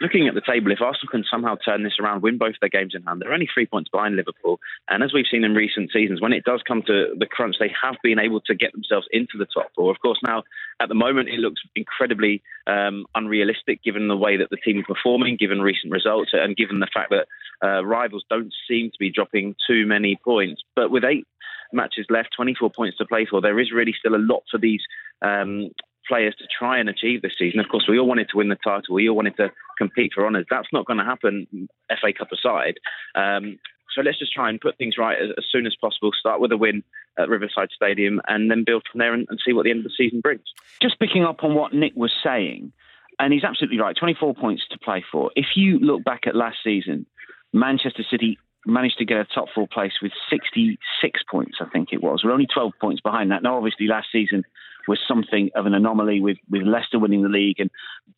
looking 0.00 0.28
at 0.28 0.34
the 0.34 0.40
table, 0.40 0.70
if 0.70 0.80
Arsenal 0.80 1.10
can 1.10 1.24
somehow 1.30 1.56
turn 1.56 1.82
this 1.82 1.98
around, 2.00 2.22
win 2.22 2.38
both 2.38 2.54
their 2.60 2.68
games 2.68 2.94
in 2.94 3.02
hand, 3.02 3.20
they're 3.20 3.32
only 3.32 3.48
three 3.52 3.66
points 3.66 3.90
behind 3.90 4.16
Liverpool. 4.16 4.60
And 4.88 5.02
as 5.02 5.12
we've 5.12 5.26
seen 5.30 5.44
in 5.44 5.54
recent 5.54 5.90
seasons, 5.92 6.20
when 6.20 6.32
it 6.32 6.44
does 6.44 6.62
come 6.66 6.82
to 6.86 7.14
the 7.18 7.26
crunch, 7.26 7.56
they 7.58 7.72
have 7.82 7.96
been 8.02 8.18
able 8.18 8.40
to 8.42 8.54
get 8.54 8.72
themselves 8.72 9.06
into 9.10 9.38
the 9.38 9.46
top 9.46 9.70
four. 9.74 9.90
Of 9.90 10.00
course, 10.00 10.18
now 10.22 10.42
at 10.80 10.88
the 10.88 10.94
moment, 10.94 11.28
it 11.28 11.40
looks 11.40 11.60
incredibly 11.74 12.42
um, 12.66 13.06
unrealistic 13.14 13.82
given 13.82 14.08
the 14.08 14.16
way 14.16 14.36
that 14.36 14.50
the 14.50 14.56
team 14.56 14.78
is 14.78 14.84
performing, 14.86 15.36
given 15.36 15.60
recent 15.60 15.92
results, 15.92 16.30
and 16.32 16.56
given 16.56 16.80
the 16.80 16.88
fact 16.92 17.10
that 17.10 17.26
uh, 17.66 17.84
rivals 17.84 18.24
don't 18.30 18.52
seem 18.68 18.90
to 18.90 18.98
be 18.98 19.10
dropping 19.10 19.56
too 19.66 19.86
many 19.86 20.16
points. 20.24 20.62
But 20.76 20.90
with 20.90 21.04
eight 21.04 21.26
matches 21.72 22.06
left, 22.08 22.30
24 22.36 22.70
points 22.70 22.98
to 22.98 23.06
play 23.06 23.26
for, 23.28 23.40
there 23.40 23.58
is 23.58 23.72
really 23.72 23.94
still 23.98 24.14
a 24.14 24.16
lot 24.16 24.44
for 24.50 24.58
these 24.58 24.82
um, 25.22 25.70
players 26.08 26.34
to 26.36 26.44
try 26.46 26.78
and 26.78 26.88
achieve 26.88 27.22
this 27.22 27.32
season. 27.38 27.60
Of 27.60 27.68
course, 27.68 27.86
we 27.88 27.98
all 27.98 28.08
wanted 28.08 28.28
to 28.30 28.38
win 28.38 28.48
the 28.48 28.56
title. 28.56 28.94
We 28.94 29.08
all 29.08 29.16
wanted 29.16 29.36
to 29.36 29.50
compete 29.78 30.12
for 30.14 30.26
honours. 30.26 30.46
That's 30.50 30.68
not 30.72 30.86
going 30.86 30.98
to 30.98 31.04
happen, 31.04 31.68
FA 31.88 32.12
Cup 32.12 32.32
aside. 32.32 32.78
Um, 33.14 33.58
so 33.94 34.02
let's 34.02 34.18
just 34.18 34.32
try 34.32 34.48
and 34.48 34.60
put 34.60 34.76
things 34.76 34.96
right 34.98 35.16
as, 35.18 35.30
as, 35.38 35.44
soon 35.50 35.66
as 35.66 35.74
possible. 35.80 36.10
Start 36.18 36.40
with 36.40 36.52
a 36.52 36.56
win 36.56 36.82
at 37.18 37.28
Riverside 37.28 37.70
Stadium 37.74 38.20
and 38.28 38.50
then 38.50 38.64
build 38.64 38.84
from 38.90 38.98
there 38.98 39.14
and, 39.14 39.26
and 39.30 39.40
see 39.44 39.52
what 39.52 39.64
the 39.64 39.70
end 39.70 39.80
of 39.80 39.84
the 39.84 39.94
season 39.96 40.20
brings. 40.20 40.44
Just 40.82 41.00
picking 41.00 41.24
up 41.24 41.42
on 41.42 41.54
what 41.54 41.72
Nick 41.72 41.94
was 41.96 42.12
saying, 42.22 42.72
and 43.18 43.32
he's 43.32 43.44
absolutely 43.44 43.78
right 43.78 43.96
24 43.98 44.34
points 44.34 44.62
to 44.70 44.78
play 44.78 45.04
for. 45.10 45.30
If 45.34 45.56
you 45.56 45.78
look 45.78 46.04
back 46.04 46.26
at 46.26 46.36
last 46.36 46.58
season, 46.62 47.06
Manchester 47.52 48.04
City 48.08 48.38
managed 48.66 48.98
to 48.98 49.04
get 49.04 49.18
a 49.18 49.24
top 49.24 49.46
four 49.54 49.66
place 49.66 49.92
with 50.02 50.12
66 50.30 51.20
points, 51.30 51.58
I 51.60 51.66
think 51.70 51.88
it 51.92 52.02
was. 52.02 52.22
We're 52.24 52.32
only 52.32 52.46
12 52.52 52.72
points 52.80 53.00
behind 53.00 53.30
that. 53.30 53.42
Now, 53.42 53.56
obviously, 53.56 53.86
last 53.86 54.08
season 54.12 54.44
was 54.86 54.98
something 55.06 55.50
of 55.54 55.66
an 55.66 55.74
anomaly 55.74 56.20
with, 56.20 56.38
with 56.50 56.62
Leicester 56.62 56.98
winning 56.98 57.22
the 57.22 57.28
league 57.28 57.60
and 57.60 57.70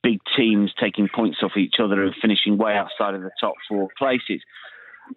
big 0.02 0.20
teams 0.36 0.72
taking 0.80 1.08
points 1.12 1.38
off 1.42 1.56
each 1.56 1.74
other 1.82 2.02
and 2.02 2.14
finishing 2.20 2.56
way 2.56 2.74
outside 2.74 3.14
of 3.14 3.22
the 3.22 3.30
top 3.40 3.54
four 3.68 3.88
places. 3.98 4.40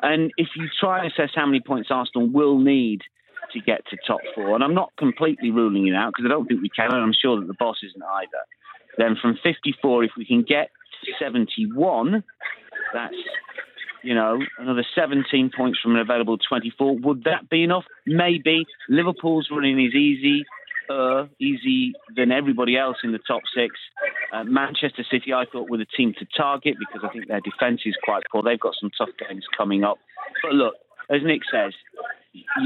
And 0.01 0.31
if 0.37 0.49
you 0.55 0.67
try 0.79 1.03
and 1.03 1.11
assess 1.11 1.29
how 1.35 1.45
many 1.45 1.61
points 1.61 1.89
Arsenal 1.91 2.27
will 2.27 2.57
need 2.57 3.01
to 3.53 3.59
get 3.59 3.85
to 3.87 3.97
top 4.07 4.21
four, 4.33 4.55
and 4.55 4.63
I'm 4.63 4.73
not 4.73 4.91
completely 4.97 5.51
ruling 5.51 5.87
it 5.87 5.93
out 5.93 6.13
because 6.15 6.25
I 6.25 6.33
don't 6.33 6.47
think 6.47 6.61
we 6.61 6.69
can, 6.69 6.91
and 6.91 7.03
I'm 7.03 7.13
sure 7.13 7.39
that 7.39 7.45
the 7.45 7.53
boss 7.53 7.77
isn't 7.83 8.01
either. 8.01 8.43
Then 8.97 9.15
from 9.21 9.37
54, 9.43 10.03
if 10.03 10.11
we 10.17 10.25
can 10.25 10.43
get 10.43 10.71
to 11.05 11.11
71, 11.19 12.23
that's 12.93 13.15
you 14.03 14.13
know, 14.13 14.39
another 14.57 14.85
17 14.95 15.51
points 15.55 15.79
from 15.79 15.95
an 15.95 16.01
available 16.01 16.37
24. 16.37 16.97
Would 16.99 17.23
that 17.23 17.49
be 17.49 17.63
enough? 17.63 17.85
Maybe. 18.05 18.65
Liverpool's 18.89 19.49
running 19.51 19.83
is 19.83 19.93
easy 19.93 20.45
uh, 20.89 21.25
easy 21.39 21.93
than 22.15 22.31
everybody 22.31 22.77
else 22.77 22.97
in 23.03 23.11
the 23.11 23.19
top 23.19 23.41
six. 23.55 23.75
Uh, 24.31 24.43
Manchester 24.43 25.03
City, 25.09 25.33
I 25.33 25.45
thought, 25.45 25.69
were 25.69 25.77
the 25.77 25.85
team 25.85 26.13
to 26.19 26.25
target 26.35 26.75
because 26.79 27.07
I 27.07 27.11
think 27.13 27.27
their 27.27 27.41
defence 27.41 27.81
is 27.85 27.95
quite 28.03 28.23
poor. 28.31 28.43
They've 28.43 28.59
got 28.59 28.75
some 28.79 28.91
tough 28.97 29.09
games 29.17 29.45
coming 29.55 29.83
up. 29.83 29.97
But 30.41 30.53
look, 30.53 30.75
as 31.09 31.21
Nick 31.23 31.41
says, 31.51 31.73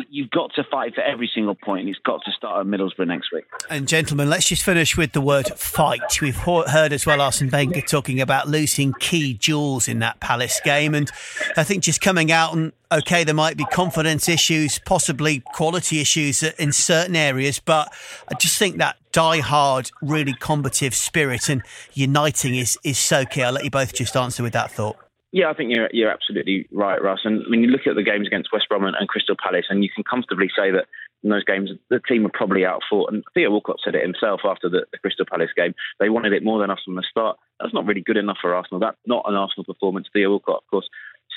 you've 0.10 0.30
got 0.30 0.54
to 0.56 0.64
fight 0.64 0.96
for 0.96 1.02
every 1.02 1.30
single 1.34 1.56
point, 1.56 1.82
and 1.82 1.90
it's 1.90 2.00
got 2.00 2.24
to 2.24 2.32
start 2.32 2.66
at 2.66 2.68
Middlesbrough 2.72 3.08
next 3.08 3.32
week. 3.34 3.46
And 3.70 3.88
gentlemen, 3.88 4.30
let's 4.30 4.48
just 4.48 4.64
finish 4.64 4.96
with 4.96 5.12
the 5.12 5.22
word 5.22 5.48
fight. 5.48 6.22
We've 6.22 6.36
heard 6.36 6.94
as 6.94 7.06
well 7.06 7.22
Arsene 7.22 7.50
Wenger 7.50 7.82
talking 7.82 8.22
about 8.22 8.48
losing 8.48 8.94
key 8.94 9.34
jewels 9.34 9.88
in 9.88 10.00
that 10.00 10.20
Palace 10.20 10.62
game, 10.64 10.96
and 10.96 11.12
I 11.58 11.64
think 11.64 11.84
just 11.84 12.02
coming 12.02 12.32
out 12.32 12.54
and 12.54 12.72
okay, 12.90 13.26
there 13.26 13.36
might 13.36 13.58
be 13.58 13.66
confidence 13.66 14.30
issues, 14.30 14.80
possibly 14.80 15.42
quality 15.54 16.00
issues 16.00 16.44
in 16.44 16.72
certain 16.72 17.18
areas, 17.18 17.60
but 17.60 17.94
I 18.32 18.36
just 18.36 18.58
think 18.58 18.78
that 18.78 18.96
die-hard, 19.12 19.92
really 20.02 20.34
combative 20.34 20.96
spirit 20.96 21.50
and 21.50 21.62
uniting 21.94 22.56
is 22.56 22.78
is 22.84 22.98
so 22.98 23.26
key. 23.26 23.44
I'll 23.44 23.52
let 23.52 23.66
you 23.66 23.72
both 23.72 23.94
just 23.94 24.16
answer 24.16 24.44
with 24.44 24.54
that 24.54 24.72
thought. 24.72 24.98
Yeah, 25.32 25.50
I 25.50 25.54
think 25.54 25.76
you're 25.76 25.90
you're 25.92 26.12
absolutely 26.12 26.68
right, 26.72 27.02
Russ. 27.02 27.20
And 27.26 27.44
I 27.46 27.50
mean, 27.50 27.62
you 27.62 27.68
look 27.68 27.86
at 27.86 27.96
the 27.96 28.04
games 28.04 28.28
against 28.28 28.52
West 28.54 28.70
Brom 28.70 28.86
and, 28.86 28.96
and 28.98 29.10
Crystal 29.10 29.36
Palace, 29.42 29.66
and 29.70 29.84
you 29.84 29.90
can 29.94 30.04
comfortably 30.04 30.50
say 30.56 30.72
that 30.72 30.86
in 31.24 31.30
those 31.30 31.44
games 31.44 31.72
the 31.90 32.00
team 32.08 32.24
were 32.24 32.32
probably 32.34 32.66
out 32.66 32.82
fought. 32.90 33.12
And 33.12 33.24
Theo 33.34 33.52
Walcott 33.52 33.78
said 33.84 33.96
it 33.96 34.04
himself 34.04 34.42
after 34.46 34.70
the, 34.70 34.86
the, 34.92 34.98
Crystal 35.00 35.26
Palace 35.30 35.50
game. 35.56 35.74
They 36.00 36.10
wanted 36.10 36.32
it 36.32 36.44
more 36.44 36.60
than 36.60 36.72
us 36.72 36.80
from 36.86 36.96
the 36.96 37.04
start. 37.10 37.38
That's 37.60 37.74
not 37.74 37.86
really 37.86 38.02
good 38.02 38.18
enough 38.18 38.38
for 38.42 38.56
Arsenal. 38.56 38.80
That's 38.80 38.98
not 39.06 39.26
an 39.28 39.36
Arsenal 39.36 39.66
performance. 39.66 40.08
Theo 40.14 40.30
Walcott, 40.30 40.64
of 40.64 40.70
course, 40.70 40.90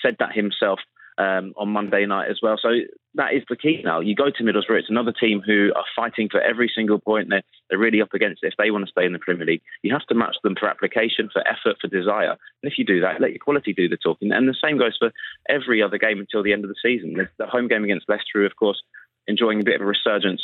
said 0.02 0.16
that 0.20 0.34
himself 0.34 0.78
um, 1.20 1.52
on 1.56 1.68
Monday 1.68 2.06
night 2.06 2.30
as 2.30 2.38
well. 2.42 2.56
So 2.60 2.70
that 3.14 3.34
is 3.34 3.42
the 3.48 3.56
key 3.56 3.82
now. 3.84 4.00
You 4.00 4.14
go 4.14 4.30
to 4.30 4.42
Middlesbrough, 4.42 4.80
it's 4.80 4.90
another 4.90 5.12
team 5.12 5.42
who 5.44 5.70
are 5.76 5.84
fighting 5.94 6.28
for 6.30 6.40
every 6.40 6.70
single 6.74 6.98
point. 6.98 7.28
They're, 7.28 7.42
they're 7.68 7.78
really 7.78 8.00
up 8.00 8.14
against 8.14 8.42
it 8.42 8.48
if 8.48 8.54
they 8.56 8.70
want 8.70 8.86
to 8.86 8.90
stay 8.90 9.04
in 9.04 9.12
the 9.12 9.18
Premier 9.18 9.44
League. 9.44 9.62
You 9.82 9.92
have 9.92 10.06
to 10.06 10.14
match 10.14 10.36
them 10.42 10.54
for 10.58 10.68
application, 10.68 11.28
for 11.30 11.46
effort, 11.46 11.76
for 11.80 11.88
desire. 11.88 12.36
And 12.62 12.72
if 12.72 12.78
you 12.78 12.84
do 12.84 13.00
that, 13.02 13.20
let 13.20 13.30
your 13.30 13.40
quality 13.40 13.74
do 13.74 13.88
the 13.88 13.98
talking. 13.98 14.32
And 14.32 14.48
the 14.48 14.56
same 14.64 14.78
goes 14.78 14.96
for 14.98 15.12
every 15.48 15.82
other 15.82 15.98
game 15.98 16.20
until 16.20 16.42
the 16.42 16.54
end 16.54 16.64
of 16.64 16.70
the 16.70 16.80
season. 16.82 17.16
The 17.38 17.46
home 17.46 17.68
game 17.68 17.84
against 17.84 18.08
Leicester, 18.08 18.46
of 18.46 18.56
course, 18.56 18.80
enjoying 19.26 19.60
a 19.60 19.64
bit 19.64 19.74
of 19.74 19.82
a 19.82 19.84
resurgence 19.84 20.42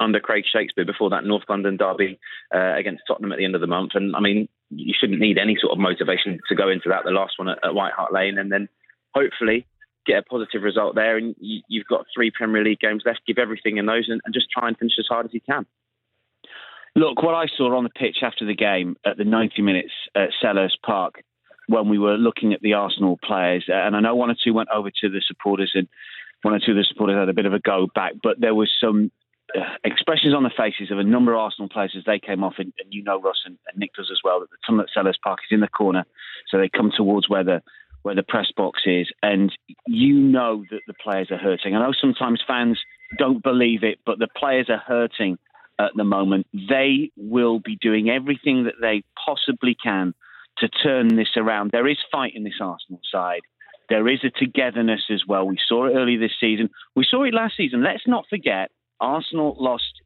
under 0.00 0.20
Craig 0.20 0.44
Shakespeare 0.50 0.86
before 0.86 1.10
that 1.10 1.24
North 1.24 1.44
London 1.50 1.76
derby 1.76 2.18
uh, 2.54 2.74
against 2.76 3.02
Tottenham 3.06 3.32
at 3.32 3.38
the 3.38 3.44
end 3.44 3.54
of 3.54 3.60
the 3.60 3.66
month. 3.66 3.92
And 3.94 4.16
I 4.16 4.20
mean, 4.20 4.48
you 4.70 4.94
shouldn't 4.98 5.20
need 5.20 5.36
any 5.36 5.56
sort 5.60 5.72
of 5.72 5.78
motivation 5.78 6.40
to 6.48 6.54
go 6.54 6.70
into 6.70 6.88
that, 6.88 7.04
the 7.04 7.10
last 7.10 7.34
one 7.36 7.48
at, 7.48 7.58
at 7.62 7.74
White 7.74 7.92
Hart 7.92 8.12
Lane. 8.12 8.38
And 8.38 8.50
then 8.50 8.68
hopefully 9.14 9.66
get 10.06 10.18
a 10.18 10.22
positive 10.22 10.62
result 10.62 10.94
there, 10.94 11.16
and 11.16 11.34
you, 11.38 11.80
have 11.80 11.86
got 11.86 12.06
three 12.14 12.30
Premier 12.30 12.64
League 12.64 12.80
games 12.80 13.02
left. 13.04 13.20
Give 13.26 13.38
everything 13.38 13.76
in 13.76 13.86
those, 13.86 14.08
and, 14.08 14.20
and, 14.24 14.34
just 14.34 14.50
try 14.50 14.68
and 14.68 14.76
finish 14.76 14.94
as 14.98 15.06
hard 15.08 15.26
as 15.26 15.34
you 15.34 15.40
can. 15.40 15.66
Look, 16.94 17.22
what 17.22 17.34
I 17.34 17.46
saw 17.56 17.74
on 17.76 17.84
the 17.84 17.90
pitch 17.90 18.18
after 18.22 18.44
the 18.44 18.54
game 18.54 18.96
at 19.06 19.16
the 19.16 19.24
90 19.24 19.62
minutes 19.62 19.92
at 20.14 20.30
Selhurst 20.42 20.82
Park, 20.84 21.22
when 21.66 21.88
we 21.88 21.98
were 21.98 22.16
looking 22.16 22.52
at 22.52 22.60
the 22.60 22.74
Arsenal 22.74 23.18
players, 23.22 23.64
uh, 23.68 23.74
and 23.74 23.96
I 23.96 24.00
know 24.00 24.14
one 24.14 24.30
or 24.30 24.36
two 24.42 24.52
went 24.52 24.68
over 24.68 24.90
to 24.90 25.08
the 25.08 25.22
supporters, 25.26 25.72
and 25.74 25.88
one 26.42 26.54
or 26.54 26.58
two 26.58 26.72
of 26.72 26.76
the 26.76 26.84
supporters 26.84 27.16
had 27.16 27.28
a 27.28 27.34
bit 27.34 27.46
of 27.46 27.54
a 27.54 27.60
go 27.60 27.86
back, 27.94 28.14
but 28.22 28.40
there 28.40 28.54
was 28.54 28.70
some 28.80 29.10
uh, 29.56 29.60
expressions 29.84 30.34
on 30.34 30.42
the 30.42 30.50
faces 30.50 30.90
of 30.90 30.98
a 30.98 31.04
number 31.04 31.32
of 31.32 31.40
Arsenal 31.40 31.68
players 31.68 31.94
as 31.96 32.04
they 32.04 32.18
came 32.18 32.44
off, 32.44 32.54
and, 32.58 32.72
and 32.78 32.92
you 32.92 33.02
know 33.02 33.20
Ross 33.20 33.42
and, 33.44 33.58
and 33.68 33.78
Nick 33.78 33.94
does 33.94 34.10
as 34.10 34.20
well, 34.22 34.40
that 34.40 34.50
the 34.50 34.56
tunnel 34.66 34.82
at 34.84 34.88
Selhurst 34.94 35.20
Park 35.22 35.40
is 35.48 35.54
in 35.54 35.60
the 35.60 35.68
corner, 35.68 36.04
so 36.48 36.58
they 36.58 36.68
come 36.68 36.92
towards 36.94 37.28
where 37.28 37.44
the 37.44 37.62
where 38.02 38.14
the 38.14 38.22
press 38.22 38.50
box 38.56 38.82
is, 38.86 39.08
and 39.22 39.52
you 39.86 40.14
know 40.14 40.64
that 40.70 40.80
the 40.86 40.94
players 40.94 41.28
are 41.30 41.38
hurting. 41.38 41.74
I 41.74 41.80
know 41.80 41.92
sometimes 41.98 42.42
fans 42.46 42.80
don't 43.18 43.42
believe 43.42 43.84
it, 43.84 43.98
but 44.04 44.18
the 44.18 44.28
players 44.36 44.68
are 44.68 44.82
hurting 44.84 45.38
at 45.78 45.92
the 45.96 46.04
moment. 46.04 46.46
They 46.52 47.10
will 47.16 47.60
be 47.60 47.76
doing 47.76 48.10
everything 48.10 48.64
that 48.64 48.80
they 48.80 49.02
possibly 49.24 49.76
can 49.80 50.14
to 50.58 50.68
turn 50.68 51.16
this 51.16 51.36
around. 51.36 51.70
There 51.72 51.88
is 51.88 51.98
fight 52.10 52.32
in 52.34 52.44
this 52.44 52.60
Arsenal 52.60 53.00
side. 53.10 53.40
There 53.88 54.08
is 54.08 54.20
a 54.24 54.30
togetherness 54.30 55.04
as 55.10 55.22
well. 55.26 55.46
We 55.46 55.58
saw 55.66 55.86
it 55.86 55.94
early 55.94 56.16
this 56.16 56.32
season. 56.40 56.70
We 56.94 57.06
saw 57.08 57.24
it 57.24 57.34
last 57.34 57.56
season. 57.56 57.82
Let's 57.82 58.06
not 58.06 58.26
forget, 58.28 58.70
Arsenal 59.00 59.56
lost 59.58 60.02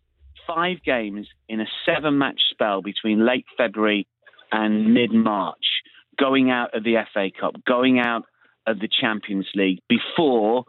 five 0.46 0.82
games 0.84 1.26
in 1.48 1.60
a 1.60 1.66
seven 1.84 2.18
match 2.18 2.40
spell 2.50 2.82
between 2.82 3.26
late 3.26 3.44
February 3.56 4.06
and 4.52 4.94
mid 4.94 5.12
March 5.12 5.75
going 6.18 6.50
out 6.50 6.74
of 6.74 6.84
the 6.84 6.96
FA 7.12 7.28
Cup, 7.38 7.54
going 7.66 7.98
out 7.98 8.24
of 8.66 8.78
the 8.78 8.88
Champions 8.88 9.46
League 9.54 9.80
before 9.88 10.64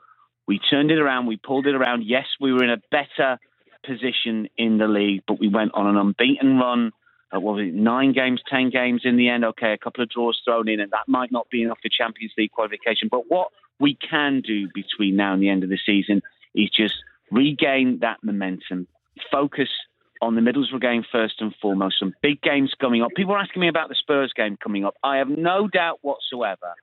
we 0.47 0.59
turned 0.59 0.91
it 0.91 0.99
around, 0.99 1.27
we 1.27 1.37
pulled 1.37 1.67
it 1.67 1.75
around. 1.75 2.03
Yes, 2.05 2.25
we 2.39 2.53
were 2.53 2.63
in 2.63 2.69
a 2.69 2.81
better 2.89 3.37
position 3.85 4.47
in 4.57 4.77
the 4.77 4.87
league, 4.87 5.23
but 5.27 5.39
we 5.39 5.49
went 5.49 5.73
on 5.73 5.87
an 5.87 5.97
unbeaten 5.97 6.57
run. 6.57 6.91
Uh, 7.35 7.39
what 7.39 7.55
was 7.55 7.67
it, 7.67 7.73
nine 7.73 8.13
games, 8.13 8.41
ten 8.49 8.69
games 8.69 9.01
in 9.03 9.17
the 9.17 9.27
end? 9.27 9.43
Okay, 9.43 9.73
a 9.73 9.77
couple 9.77 10.01
of 10.01 10.09
draws 10.09 10.39
thrown 10.45 10.69
in, 10.69 10.79
and 10.79 10.91
that 10.91 11.07
might 11.07 11.31
not 11.31 11.49
be 11.49 11.61
enough 11.61 11.79
for 11.81 11.89
Champions 11.89 12.31
League 12.37 12.51
qualification. 12.51 13.09
But 13.11 13.29
what 13.29 13.49
we 13.79 13.95
can 13.95 14.41
do 14.41 14.69
between 14.73 15.17
now 15.17 15.33
and 15.33 15.41
the 15.41 15.49
end 15.49 15.63
of 15.63 15.69
the 15.69 15.79
season 15.85 16.21
is 16.55 16.69
just 16.69 16.95
regain 17.29 17.99
that 17.99 18.17
momentum, 18.23 18.87
focus 19.29 19.69
on 20.21 20.35
the 20.35 20.41
Middlesbrough 20.41 20.81
game 20.81 21.03
first 21.11 21.35
and 21.39 21.53
foremost. 21.61 21.99
Some 21.99 22.13
big 22.21 22.41
games 22.41 22.73
coming 22.79 23.01
up. 23.01 23.11
People 23.15 23.33
are 23.33 23.39
asking 23.39 23.61
me 23.61 23.67
about 23.67 23.89
the 23.89 23.95
Spurs 23.95 24.33
game 24.35 24.57
coming 24.61 24.85
up. 24.85 24.95
I 25.03 25.17
have 25.17 25.29
no 25.29 25.67
doubt 25.67 25.99
whatsoever 26.01 26.73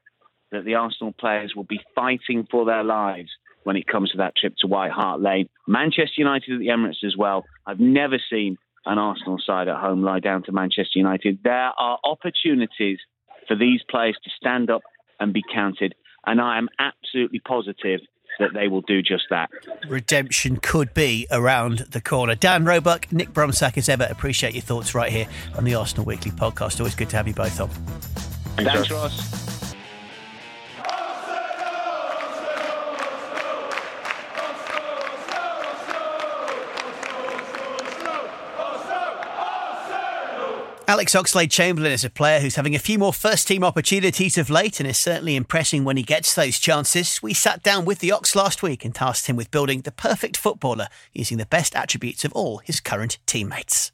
that 0.52 0.64
the 0.64 0.74
Arsenal 0.74 1.12
players 1.12 1.54
will 1.54 1.64
be 1.64 1.80
fighting 1.94 2.46
for 2.50 2.64
their 2.64 2.84
lives 2.84 3.30
when 3.64 3.76
it 3.76 3.86
comes 3.86 4.10
to 4.10 4.18
that 4.18 4.36
trip 4.36 4.54
to 4.58 4.66
White 4.66 4.92
Hart 4.92 5.20
Lane. 5.20 5.48
Manchester 5.66 6.14
United 6.18 6.54
at 6.54 6.58
the 6.60 6.68
Emirates 6.68 7.04
as 7.04 7.16
well. 7.16 7.44
I've 7.66 7.80
never 7.80 8.18
seen 8.30 8.56
an 8.86 8.98
Arsenal 8.98 9.38
side 9.44 9.68
at 9.68 9.80
home 9.80 10.02
lie 10.02 10.20
down 10.20 10.42
to 10.44 10.52
Manchester 10.52 10.98
United. 10.98 11.38
There 11.42 11.72
are 11.78 11.98
opportunities 12.04 12.98
for 13.48 13.56
these 13.56 13.80
players 13.88 14.18
to 14.22 14.30
stand 14.36 14.70
up 14.70 14.82
and 15.18 15.32
be 15.32 15.42
counted. 15.52 15.94
And 16.26 16.40
I 16.40 16.58
am 16.58 16.68
absolutely 16.78 17.40
positive 17.40 18.00
that 18.38 18.52
they 18.54 18.68
will 18.68 18.82
do 18.82 19.02
just 19.02 19.24
that. 19.30 19.50
Redemption 19.88 20.56
could 20.58 20.92
be 20.94 21.26
around 21.30 21.78
the 21.90 22.00
corner. 22.00 22.34
Dan 22.34 22.64
Roebuck, 22.64 23.10
Nick 23.12 23.30
Brumsack, 23.30 23.76
as 23.76 23.88
ever, 23.88 24.06
appreciate 24.10 24.54
your 24.54 24.62
thoughts 24.62 24.94
right 24.94 25.10
here 25.10 25.26
on 25.56 25.64
the 25.64 25.74
Arsenal 25.74 26.04
Weekly 26.04 26.30
podcast. 26.30 26.80
Always 26.80 26.94
good 26.94 27.10
to 27.10 27.16
have 27.16 27.28
you 27.28 27.34
both 27.34 27.60
on. 27.60 27.68
Thanks, 27.68 28.72
Thanks 28.72 28.90
Ross. 28.90 29.63
Alex 40.86 41.14
Oxlade 41.14 41.50
Chamberlain 41.50 41.92
is 41.92 42.04
a 42.04 42.10
player 42.10 42.40
who's 42.40 42.56
having 42.56 42.74
a 42.74 42.78
few 42.78 42.98
more 42.98 43.12
first 43.12 43.48
team 43.48 43.64
opportunities 43.64 44.36
of 44.36 44.50
late 44.50 44.80
and 44.80 44.86
is 44.88 44.98
certainly 44.98 45.34
impressing 45.34 45.82
when 45.82 45.96
he 45.96 46.02
gets 46.02 46.34
those 46.34 46.58
chances. 46.58 47.22
We 47.22 47.32
sat 47.32 47.62
down 47.62 47.86
with 47.86 48.00
the 48.00 48.12
Ox 48.12 48.36
last 48.36 48.62
week 48.62 48.84
and 48.84 48.94
tasked 48.94 49.26
him 49.26 49.34
with 49.34 49.50
building 49.50 49.80
the 49.80 49.90
perfect 49.90 50.36
footballer 50.36 50.88
using 51.14 51.38
the 51.38 51.46
best 51.46 51.74
attributes 51.74 52.22
of 52.26 52.34
all 52.34 52.58
his 52.58 52.80
current 52.80 53.16
teammates. 53.24 53.92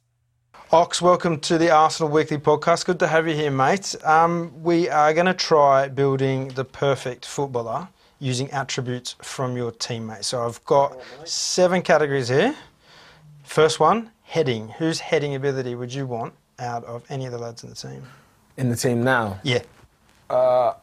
Ox, 0.72 1.00
welcome 1.00 1.38
to 1.38 1.58
the 1.58 1.70
Arsenal 1.70 2.10
Weekly 2.10 2.38
podcast. 2.38 2.86
Good 2.86 2.98
to 2.98 3.06
have 3.06 3.28
you 3.28 3.36
here, 3.36 3.52
mate. 3.52 3.94
Um, 4.04 4.52
we 4.60 4.88
are 4.88 5.14
going 5.14 5.26
to 5.26 5.34
try 5.34 5.86
building 5.86 6.48
the 6.48 6.64
perfect 6.64 7.24
footballer 7.24 7.86
using 8.18 8.50
attributes 8.50 9.14
from 9.22 9.56
your 9.56 9.70
teammates. 9.70 10.26
So 10.26 10.44
I've 10.44 10.64
got 10.64 10.98
seven 11.24 11.82
categories 11.82 12.30
here. 12.30 12.56
First 13.44 13.78
one, 13.78 14.10
heading. 14.24 14.70
Whose 14.70 14.98
heading 14.98 15.36
ability 15.36 15.76
would 15.76 15.94
you 15.94 16.04
want 16.04 16.34
out 16.60 16.84
of 16.84 17.04
any 17.08 17.26
of 17.26 17.32
the 17.32 17.38
lads 17.38 17.64
in 17.64 17.70
the 17.70 17.76
team? 17.76 18.02
In 18.56 18.68
the 18.68 18.76
team 18.76 19.02
now? 19.02 19.40
Yeah. 19.42 19.62
Uh, 20.28 20.74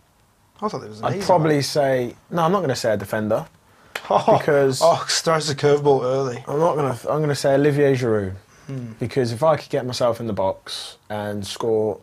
I 0.61 0.67
thought 0.67 0.79
there 0.79 0.89
was 0.89 0.99
an 0.99 1.05
I'd 1.05 1.21
probably 1.21 1.55
one. 1.55 1.63
say 1.63 2.15
no. 2.29 2.43
I'm 2.43 2.51
not 2.51 2.59
going 2.59 2.69
to 2.69 2.75
say 2.75 2.93
a 2.93 2.97
defender 2.97 3.45
oh, 4.09 4.37
because 4.37 4.81
oh, 4.83 5.05
throws 5.07 5.47
the 5.47 5.55
curveball 5.55 6.03
early. 6.03 6.43
I'm 6.47 6.59
not 6.59 6.75
going 6.75 6.93
to. 6.93 7.09
I'm 7.09 7.19
going 7.19 7.29
to 7.29 7.35
say 7.35 7.53
Olivier 7.53 7.95
Giroud 7.95 8.35
hmm. 8.65 8.93
because 8.99 9.31
if 9.31 9.43
I 9.43 9.55
could 9.57 9.69
get 9.69 9.85
myself 9.85 10.19
in 10.19 10.27
the 10.27 10.33
box 10.33 10.97
and 11.09 11.45
score 11.45 12.01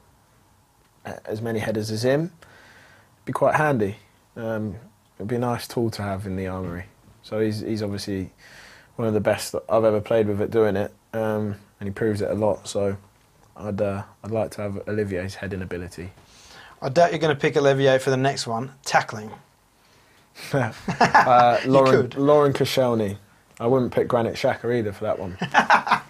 as 1.27 1.43
many 1.43 1.59
headers 1.59 1.91
as 1.91 2.05
him, 2.05 2.33
it'd 2.43 3.25
be 3.27 3.33
quite 3.33 3.57
handy. 3.57 3.97
Um, 4.37 4.77
it'd 5.19 5.29
be 5.29 5.37
a 5.37 5.41
nice 5.41 5.69
tool 5.69 5.91
to 5.91 6.03
have 6.03 6.27
in 6.27 6.37
the 6.37 6.47
armoury. 6.47 6.85
So 7.23 7.41
he's 7.41 7.61
he's 7.61 7.83
obviously 7.83 8.31
one 8.97 9.09
of 9.09 9.15
the 9.15 9.21
best 9.21 9.53
that 9.53 9.65
I've 9.69 9.85
ever 9.85 10.01
played 10.01 10.29
with 10.29 10.41
at 10.41 10.51
doing 10.51 10.77
it, 10.77 10.95
um, 11.13 11.57
and 11.81 11.89
he 11.89 11.91
proves 11.91 12.21
it 12.21 12.31
a 12.31 12.35
lot. 12.35 12.69
So 12.69 12.97
I'd 13.57 13.81
uh, 13.81 14.03
I'd 14.23 14.31
like 14.31 14.51
to 14.53 14.63
have 14.63 14.89
Olivier's 14.89 15.37
heading 15.37 15.63
ability. 15.63 16.11
I 16.83 16.89
doubt 16.89 17.13
you're 17.13 17.19
going 17.19 17.35
to 17.35 17.41
pick 17.41 17.57
Olivier 17.57 17.99
for 17.99 18.11
the 18.11 18.17
next 18.17 18.47
one. 18.47 18.73
Tackling. 18.85 19.31
uh, 20.53 21.61
Lauren 21.67 22.11
Laurent 22.17 22.57
Koscielny. 22.57 23.19
I 23.61 23.67
wouldn't 23.67 23.93
pick 23.93 24.09
Granit 24.09 24.35
Xhaka 24.35 24.75
either 24.77 24.93
for 24.93 25.05
that 25.05 25.19
one. 25.19 25.39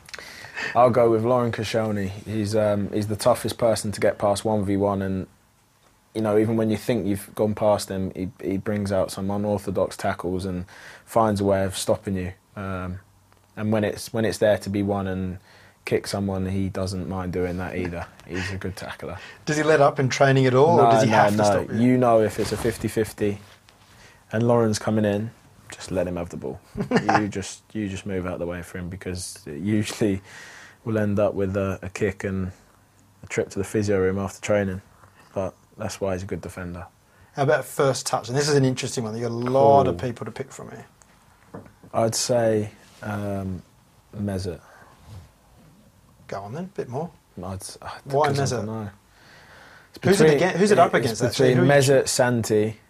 I'll 0.74 0.90
go 0.90 1.10
with 1.10 1.24
Laurent 1.24 1.54
Koscielny. 1.54 2.08
He's 2.24 2.56
um, 2.56 2.90
he's 2.92 3.08
the 3.08 3.16
toughest 3.16 3.58
person 3.58 3.92
to 3.92 4.00
get 4.00 4.18
past 4.18 4.44
one 4.44 4.64
v 4.64 4.76
one, 4.76 5.02
and 5.02 5.26
you 6.14 6.22
know 6.22 6.38
even 6.38 6.56
when 6.56 6.70
you 6.70 6.76
think 6.76 7.06
you've 7.06 7.34
gone 7.34 7.54
past 7.54 7.90
him, 7.90 8.12
he 8.14 8.30
he 8.42 8.56
brings 8.56 8.90
out 8.90 9.10
some 9.10 9.30
unorthodox 9.30 9.96
tackles 9.96 10.46
and 10.46 10.64
finds 11.04 11.40
a 11.40 11.44
way 11.44 11.64
of 11.64 11.76
stopping 11.76 12.16
you. 12.16 12.32
Um, 12.56 13.00
and 13.56 13.70
when 13.70 13.84
it's 13.84 14.12
when 14.12 14.24
it's 14.24 14.38
there 14.38 14.58
to 14.58 14.70
be 14.70 14.82
won 14.82 15.06
and 15.06 15.38
kick 15.84 16.06
someone, 16.06 16.46
he 16.46 16.68
doesn't 16.68 17.08
mind 17.08 17.32
doing 17.32 17.58
that 17.58 17.76
either. 17.76 18.06
He's 18.26 18.50
a 18.52 18.56
good 18.56 18.76
tackler. 18.76 19.18
Does 19.44 19.56
he 19.56 19.62
let 19.62 19.80
up 19.80 19.98
in 19.98 20.08
training 20.08 20.46
at 20.46 20.54
all, 20.54 20.76
no, 20.76 20.86
or 20.86 20.90
does 20.90 21.02
he 21.02 21.10
no, 21.10 21.16
have 21.16 21.36
no. 21.36 21.38
to 21.38 21.44
stop 21.44 21.72
you? 21.72 21.86
You 21.86 21.98
know 21.98 22.20
if 22.20 22.38
it's 22.38 22.52
a 22.52 22.56
50-50 22.56 23.38
and 24.32 24.48
Lauren's 24.48 24.78
coming 24.78 25.04
in, 25.04 25.30
just 25.70 25.90
let 25.90 26.06
him 26.06 26.16
have 26.16 26.30
the 26.30 26.36
ball. 26.36 26.60
you 27.18 27.28
just 27.28 27.62
you 27.72 27.88
just 27.88 28.06
move 28.06 28.26
out 28.26 28.34
of 28.34 28.38
the 28.38 28.46
way 28.46 28.62
for 28.62 28.78
him 28.78 28.88
because 28.88 29.42
it 29.46 29.60
usually 29.60 30.20
will 30.84 30.98
end 30.98 31.18
up 31.18 31.34
with 31.34 31.56
a, 31.56 31.78
a 31.82 31.88
kick 31.88 32.24
and 32.24 32.52
a 33.22 33.26
trip 33.26 33.48
to 33.50 33.58
the 33.58 33.64
physio 33.64 33.98
room 33.98 34.18
after 34.18 34.40
training. 34.40 34.82
But 35.34 35.54
that's 35.76 36.00
why 36.00 36.12
he's 36.12 36.22
a 36.22 36.26
good 36.26 36.40
defender. 36.40 36.86
How 37.34 37.42
about 37.42 37.64
first 37.64 38.06
touch? 38.06 38.28
And 38.28 38.38
this 38.38 38.48
is 38.48 38.54
an 38.54 38.64
interesting 38.64 39.02
one. 39.02 39.14
You've 39.14 39.28
got 39.28 39.34
a 39.34 39.34
lot 39.34 39.88
of 39.88 39.98
people 39.98 40.24
to 40.24 40.30
pick 40.30 40.52
from 40.52 40.70
here. 40.70 40.86
I'd 41.92 42.14
say 42.14 42.70
um, 43.02 43.62
Mesut. 44.16 44.60
Go 46.34 46.40
on 46.40 46.52
then, 46.52 46.64
a 46.64 46.76
bit 46.76 46.88
more. 46.88 47.10
I'd, 47.38 47.62
uh, 47.80 47.90
Why 48.06 48.28
because 48.30 48.52
I 48.52 48.56
Mesut? 48.56 48.58
don't 48.58 48.66
know. 48.66 48.90
It's 49.94 50.04
Who's 50.04 50.20
it 50.20 50.34
against- 50.34 50.56
who's 50.58 50.70
it 50.72 50.78
up 50.80 50.92
against? 50.92 51.22
Between 51.22 51.70
are 51.70 52.06
Santi, 52.08 52.80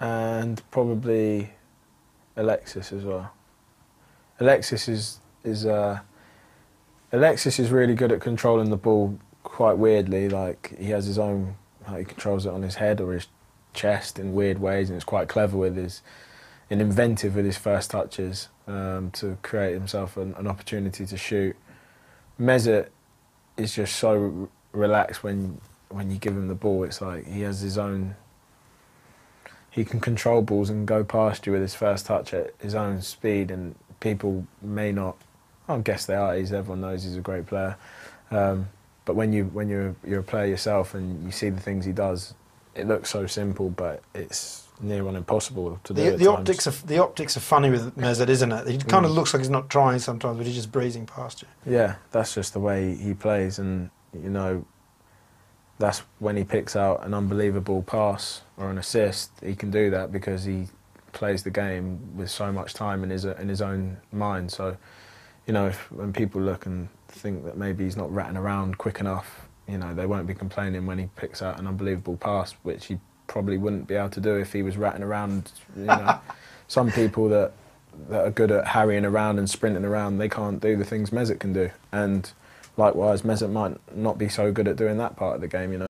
and 0.00 0.62
probably 0.70 1.50
Alexis 2.36 2.90
as 2.90 3.04
well. 3.04 3.32
Alexis 4.40 4.88
is 4.88 5.18
is 5.44 5.66
uh, 5.66 5.98
Alexis 7.12 7.58
is 7.58 7.70
really 7.70 7.94
good 7.94 8.12
at 8.12 8.22
controlling 8.22 8.70
the 8.70 8.78
ball 8.78 9.18
quite 9.42 9.76
weirdly. 9.76 10.30
Like 10.30 10.74
he 10.78 10.88
has 10.88 11.04
his 11.04 11.18
own, 11.18 11.56
how 11.84 11.96
he 11.96 12.04
controls 12.06 12.46
it 12.46 12.50
on 12.50 12.62
his 12.62 12.76
head 12.76 12.98
or 13.02 13.12
his 13.12 13.26
chest 13.74 14.18
in 14.18 14.32
weird 14.32 14.58
ways, 14.58 14.88
and 14.88 14.96
it's 14.96 15.04
quite 15.04 15.28
clever 15.28 15.58
with 15.58 15.76
his, 15.76 16.00
and 16.70 16.80
inventive 16.80 17.36
with 17.36 17.44
his 17.44 17.58
first 17.58 17.90
touches 17.90 18.48
um, 18.66 19.10
to 19.10 19.36
create 19.42 19.74
himself 19.74 20.16
an, 20.16 20.34
an 20.38 20.46
opportunity 20.46 21.04
to 21.04 21.18
shoot. 21.18 21.54
Mesut 22.40 22.88
is 23.56 23.74
just 23.74 23.96
so 23.96 24.48
relaxed 24.72 25.22
when 25.22 25.60
when 25.90 26.10
you 26.10 26.18
give 26.18 26.32
him 26.32 26.48
the 26.48 26.54
ball. 26.54 26.84
It's 26.84 27.00
like 27.00 27.26
he 27.26 27.42
has 27.42 27.60
his 27.60 27.76
own. 27.76 28.16
He 29.70 29.84
can 29.84 30.00
control 30.00 30.42
balls 30.42 30.70
and 30.70 30.86
go 30.86 31.04
past 31.04 31.46
you 31.46 31.52
with 31.52 31.62
his 31.62 31.74
first 31.74 32.06
touch 32.06 32.32
at 32.34 32.54
his 32.58 32.74
own 32.74 33.02
speed, 33.02 33.50
and 33.50 33.74
people 34.00 34.46
may 34.62 34.90
not. 34.90 35.16
I 35.68 35.78
guess 35.78 36.06
they 36.06 36.14
are. 36.14 36.34
He's 36.34 36.52
everyone 36.52 36.80
knows 36.80 37.04
he's 37.04 37.16
a 37.16 37.20
great 37.20 37.46
player, 37.46 37.76
um, 38.30 38.70
but 39.04 39.14
when 39.14 39.32
you 39.32 39.44
when 39.44 39.68
you're 39.68 39.94
you're 40.04 40.20
a 40.20 40.24
player 40.24 40.46
yourself 40.46 40.94
and 40.94 41.24
you 41.24 41.30
see 41.30 41.50
the 41.50 41.60
things 41.60 41.84
he 41.84 41.92
does, 41.92 42.34
it 42.74 42.88
looks 42.88 43.10
so 43.10 43.26
simple, 43.26 43.68
but 43.68 44.02
it's 44.14 44.66
near 44.82 45.06
on 45.06 45.16
impossible 45.16 45.78
to 45.84 45.94
do. 45.94 46.10
The, 46.10 46.16
the 46.16 46.26
optics 46.30 46.66
are 46.66 46.86
the 46.86 46.98
optics 47.02 47.36
are 47.36 47.40
funny 47.40 47.70
with 47.70 47.96
Mesut, 47.96 48.28
isn't 48.28 48.52
it? 48.52 48.66
He 48.68 48.78
kind 48.78 49.04
of 49.04 49.12
Mm. 49.12 49.14
looks 49.14 49.34
like 49.34 49.40
he's 49.40 49.50
not 49.50 49.68
trying 49.70 49.98
sometimes, 49.98 50.36
but 50.36 50.46
he's 50.46 50.54
just 50.56 50.72
breezing 50.72 51.06
past 51.06 51.42
you. 51.42 51.48
Yeah, 51.72 51.96
that's 52.10 52.34
just 52.34 52.52
the 52.52 52.60
way 52.60 52.94
he 52.94 53.14
plays, 53.14 53.58
and 53.58 53.90
you 54.12 54.30
know, 54.30 54.64
that's 55.78 56.02
when 56.18 56.36
he 56.36 56.44
picks 56.44 56.76
out 56.76 57.04
an 57.04 57.14
unbelievable 57.14 57.82
pass 57.82 58.42
or 58.56 58.70
an 58.70 58.78
assist. 58.78 59.30
He 59.42 59.54
can 59.54 59.70
do 59.70 59.90
that 59.90 60.12
because 60.12 60.44
he 60.44 60.68
plays 61.12 61.42
the 61.42 61.50
game 61.50 62.16
with 62.16 62.30
so 62.30 62.52
much 62.52 62.74
time 62.74 63.02
in 63.02 63.10
his 63.10 63.24
in 63.24 63.48
his 63.48 63.62
own 63.62 63.96
mind. 64.12 64.50
So, 64.52 64.76
you 65.46 65.52
know, 65.52 65.68
if, 65.68 65.90
when 65.90 66.12
people 66.12 66.40
look 66.40 66.66
and 66.66 66.88
think 67.08 67.44
that 67.44 67.56
maybe 67.56 67.84
he's 67.84 67.96
not 67.96 68.12
ratting 68.12 68.36
around 68.36 68.78
quick 68.78 69.00
enough, 69.00 69.48
you 69.66 69.78
know, 69.78 69.94
they 69.94 70.06
won't 70.06 70.26
be 70.26 70.34
complaining 70.34 70.86
when 70.86 70.98
he 70.98 71.08
picks 71.16 71.42
out 71.42 71.58
an 71.58 71.66
unbelievable 71.66 72.16
pass, 72.16 72.52
which 72.62 72.86
he 72.86 72.98
probably 73.30 73.56
wouldn't 73.56 73.86
be 73.86 73.94
able 73.94 74.10
to 74.10 74.20
do 74.20 74.34
if 74.34 74.52
he 74.52 74.62
was 74.62 74.76
ratting 74.76 75.04
around. 75.04 75.52
You 75.76 75.84
know, 75.84 76.18
some 76.68 76.90
people 76.90 77.28
that 77.30 77.52
that 78.08 78.26
are 78.26 78.30
good 78.30 78.50
at 78.50 78.66
harrying 78.68 79.04
around 79.04 79.38
and 79.38 79.48
sprinting 79.48 79.84
around, 79.84 80.18
they 80.18 80.28
can't 80.28 80.60
do 80.60 80.76
the 80.76 80.84
things 80.84 81.10
Mesut 81.10 81.38
can 81.38 81.52
do. 81.52 81.70
And 81.92 82.30
likewise, 82.76 83.22
Mesut 83.22 83.50
might 83.50 83.76
not 83.94 84.18
be 84.18 84.28
so 84.28 84.52
good 84.52 84.68
at 84.68 84.76
doing 84.76 84.98
that 84.98 85.16
part 85.16 85.36
of 85.36 85.40
the 85.40 85.48
game, 85.48 85.72
you 85.72 85.78
know. 85.78 85.86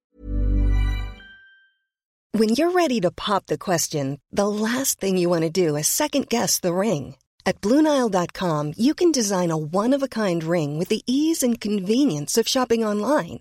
When 2.33 2.51
you're 2.51 2.71
ready 2.73 3.01
to 3.01 3.11
pop 3.11 3.47
the 3.47 3.59
question, 3.59 4.21
the 4.31 4.49
last 4.49 5.01
thing 5.01 5.19
you 5.19 5.29
want 5.29 5.43
to 5.43 5.51
do 5.51 5.77
is 5.77 5.89
second 5.89 6.29
guess 6.29 6.61
the 6.61 6.73
ring. 6.73 7.17
At 7.45 7.61
Bluenile.com, 7.61 8.75
you 8.77 8.95
can 8.95 9.13
design 9.13 9.51
a 9.51 9.57
one 9.57 9.95
of 9.95 10.03
a 10.03 10.09
kind 10.09 10.45
ring 10.45 10.79
with 10.79 10.89
the 10.89 11.03
ease 11.07 11.43
and 11.43 11.61
convenience 11.61 12.39
of 12.39 12.49
shopping 12.49 12.85
online. 12.85 13.41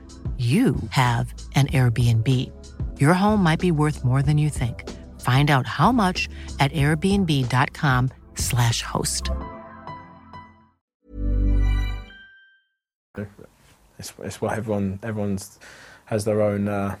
you 0.41 0.75
have 0.89 1.33
an 1.53 1.67
Airbnb. 1.67 2.27
Your 2.99 3.13
home 3.13 3.43
might 3.43 3.59
be 3.59 3.69
worth 3.69 4.03
more 4.03 4.23
than 4.23 4.39
you 4.39 4.49
think. 4.49 4.89
Find 5.21 5.51
out 5.51 5.67
how 5.67 5.91
much 5.91 6.27
at 6.59 6.71
airbnb.com/slash 6.71 8.81
host. 8.81 9.29
It's, 13.99 14.13
it's 14.23 14.41
what 14.41 14.57
everyone 14.57 14.97
everyone's 15.03 15.59
has 16.05 16.25
their 16.25 16.41
own 16.41 16.67
uh, 16.67 16.95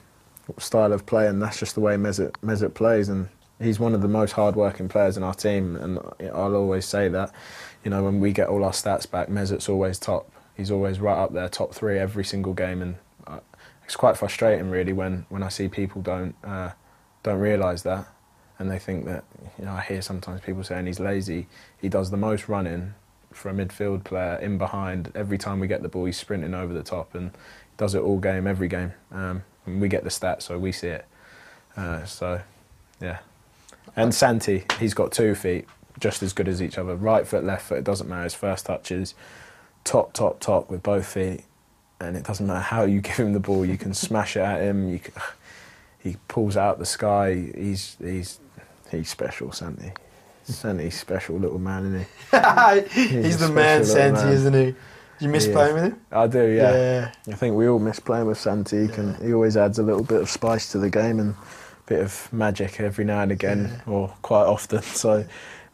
style 0.59 0.93
of 0.93 1.07
play, 1.07 1.27
and 1.27 1.41
that's 1.41 1.57
just 1.57 1.73
the 1.73 1.81
way 1.81 1.95
Mesut, 1.95 2.33
Mesut 2.43 2.75
plays. 2.75 3.09
And 3.09 3.27
he's 3.59 3.79
one 3.79 3.95
of 3.95 4.03
the 4.03 4.07
most 4.07 4.33
hard-working 4.33 4.87
players 4.87 5.17
in 5.17 5.23
our 5.23 5.33
team, 5.33 5.75
and 5.77 5.97
I'll 6.31 6.55
always 6.55 6.85
say 6.85 7.07
that. 7.07 7.31
You 7.83 7.89
know, 7.89 8.03
when 8.03 8.19
we 8.19 8.33
get 8.33 8.49
all 8.49 8.63
our 8.63 8.71
stats 8.71 9.09
back, 9.09 9.29
Mesut's 9.29 9.67
always 9.67 9.97
top. 9.97 10.31
He's 10.55 10.69
always 10.69 10.99
right 10.99 11.17
up 11.17 11.33
there, 11.33 11.49
top 11.49 11.73
three 11.73 11.97
every 11.97 12.23
single 12.23 12.53
game, 12.53 12.83
and 12.83 12.97
it's 13.91 13.97
quite 13.97 14.15
frustrating, 14.15 14.69
really, 14.69 14.93
when, 14.93 15.25
when 15.27 15.43
I 15.43 15.49
see 15.49 15.67
people 15.67 16.01
don't 16.01 16.33
uh, 16.45 16.71
don't 17.23 17.41
realise 17.41 17.81
that, 17.81 18.07
and 18.57 18.71
they 18.71 18.79
think 18.79 19.03
that. 19.03 19.25
You 19.59 19.65
know, 19.65 19.73
I 19.73 19.81
hear 19.81 20.01
sometimes 20.01 20.39
people 20.39 20.63
saying 20.63 20.85
he's 20.85 21.01
lazy. 21.01 21.47
He 21.77 21.89
does 21.89 22.09
the 22.09 22.15
most 22.15 22.47
running 22.47 22.93
for 23.33 23.49
a 23.49 23.53
midfield 23.53 24.05
player 24.05 24.35
in 24.37 24.57
behind. 24.57 25.11
Every 25.13 25.37
time 25.37 25.59
we 25.59 25.67
get 25.67 25.81
the 25.81 25.89
ball, 25.89 26.05
he's 26.05 26.15
sprinting 26.15 26.53
over 26.53 26.73
the 26.73 26.83
top 26.83 27.13
and 27.15 27.31
does 27.75 27.93
it 27.93 27.99
all 27.99 28.17
game, 28.17 28.47
every 28.47 28.69
game. 28.69 28.93
Um, 29.11 29.43
and 29.65 29.81
we 29.81 29.89
get 29.89 30.05
the 30.05 30.09
stats, 30.09 30.43
so 30.43 30.57
we 30.57 30.71
see 30.71 30.87
it. 30.87 31.05
Uh, 31.75 32.05
so, 32.05 32.39
yeah. 33.01 33.19
And 33.97 34.15
Santi, 34.15 34.63
he's 34.79 34.93
got 34.93 35.11
two 35.11 35.35
feet, 35.35 35.67
just 35.99 36.23
as 36.23 36.31
good 36.31 36.47
as 36.47 36.61
each 36.61 36.77
other. 36.77 36.95
Right 36.95 37.27
foot, 37.27 37.43
left 37.43 37.65
foot, 37.65 37.79
it 37.79 37.83
doesn't 37.83 38.07
matter. 38.07 38.23
His 38.23 38.35
first 38.35 38.67
touches, 38.67 39.15
top, 39.83 40.13
top, 40.13 40.39
top 40.39 40.69
with 40.69 40.81
both 40.81 41.05
feet. 41.05 41.43
And 42.01 42.17
it 42.17 42.23
doesn't 42.23 42.47
matter 42.47 42.59
how 42.59 42.83
you 42.83 42.99
give 43.01 43.15
him 43.17 43.33
the 43.33 43.39
ball, 43.39 43.63
you 43.65 43.77
can 43.77 43.93
smash 43.93 44.35
it 44.35 44.41
at 44.41 44.61
him. 44.61 44.89
You 44.89 44.99
can, 44.99 45.13
he 45.99 46.17
pulls 46.27 46.57
out 46.57 46.79
the 46.79 46.85
sky. 46.85 47.51
He's, 47.55 47.95
he's, 48.01 48.39
he's 48.89 49.09
special, 49.09 49.51
Santi. 49.51 49.91
Santi's 50.43 50.99
special 50.99 51.37
little 51.37 51.59
man, 51.59 51.85
isn't 51.85 52.07
he? 52.91 53.11
he's 53.21 53.41
a 53.41 53.47
the 53.47 53.53
man, 53.53 53.85
Santi, 53.85 54.23
man. 54.23 54.33
isn't 54.33 54.53
he? 54.53 54.75
You 55.19 55.29
miss 55.29 55.45
He 55.45 55.51
playing 55.51 55.77
is. 55.77 55.83
with 55.83 55.93
him? 55.93 56.01
I 56.11 56.25
do, 56.27 56.43
yeah. 56.49 56.71
Yeah. 56.73 57.11
I 57.27 57.35
think 57.35 57.55
we 57.55 57.67
all 57.67 57.77
miss 57.77 57.99
playing 57.99 58.25
with 58.25 58.39
Santi. 58.39 58.81
He, 58.81 58.87
can, 58.87 59.13
he 59.23 59.33
always 59.33 59.55
adds 59.55 59.77
a 59.77 59.83
little 59.83 60.03
bit 60.03 60.21
of 60.21 60.29
spice 60.29 60.71
to 60.71 60.79
the 60.79 60.89
game 60.89 61.19
and 61.19 61.35
a 61.35 61.83
bit 61.85 61.99
of 62.01 62.33
magic 62.33 62.79
every 62.79 63.05
now 63.05 63.21
and 63.21 63.31
again, 63.31 63.81
or 63.85 64.07
quite 64.23 64.45
often. 64.45 64.81
So 64.95 65.23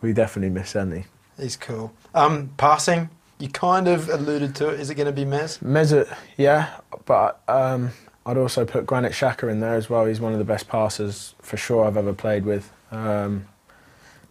we 0.02 0.12
definitely 0.12 0.50
miss 0.50 0.72
Santi. 0.72 1.06
He's 1.40 1.56
cool. 1.56 1.94
Um, 2.14 2.50
passing, 2.58 3.10
you 3.40 3.50
kind 3.50 3.88
of 3.88 4.10
alluded 4.10 4.56
to 4.56 4.70
it. 4.70 4.80
Is 4.80 4.90
it 4.90 4.96
going 4.96 5.08
to 5.08 5.12
be 5.12 5.26
Mez? 5.26 5.60
Mesut, 5.60 6.14
yeah, 6.38 6.80
but 7.06 7.42
um, 7.48 7.92
I'd 8.26 8.38
also 8.38 8.66
put 8.66 8.86
Granit 8.86 9.12
Xhaka 9.12 9.50
in 9.50 9.60
there 9.60 9.76
as 9.76 9.90
well. 9.90 10.06
He's 10.06 10.20
one 10.20 10.34
of 10.34 10.40
the 10.40 10.46
best 10.46 10.68
passers 10.68 11.36
for 11.42 11.58
sure 11.58 11.86
I've 11.86 11.98
ever 11.98 12.14
played 12.14 12.46
with. 12.46 12.72
Um, 12.92 13.48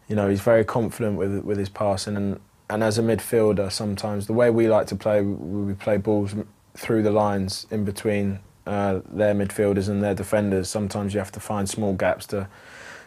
you 0.09 0.17
know, 0.17 0.29
he's 0.29 0.41
very 0.41 0.65
confident 0.65 1.17
with 1.17 1.39
with 1.41 1.59
his 1.59 1.69
passing, 1.69 2.17
and 2.17 2.41
and 2.69 2.83
as 2.83 2.99
a 2.99 3.03
midfielder, 3.03 3.71
sometimes 3.71 4.27
the 4.27 4.33
way 4.33 4.51
we 4.51 4.69
like 4.69 4.87
to 4.89 4.97
play, 4.97 5.23
we 5.23 5.75
play 5.75 5.97
balls 5.97 6.35
through 6.77 7.03
the 7.03 7.11
lines 7.11 7.67
in 7.71 7.85
between 7.85 8.41
uh, 8.67 9.01
their 9.09 9.35
midfielders 9.35 9.89
and 9.89 10.03
their 10.03 10.15
defenders. 10.15 10.69
Sometimes 10.69 11.15
you 11.15 11.21
have 11.21 11.33
to 11.33 11.41
find 11.41 11.69
small 11.69 11.93
gaps 11.95 12.27
to 12.27 12.49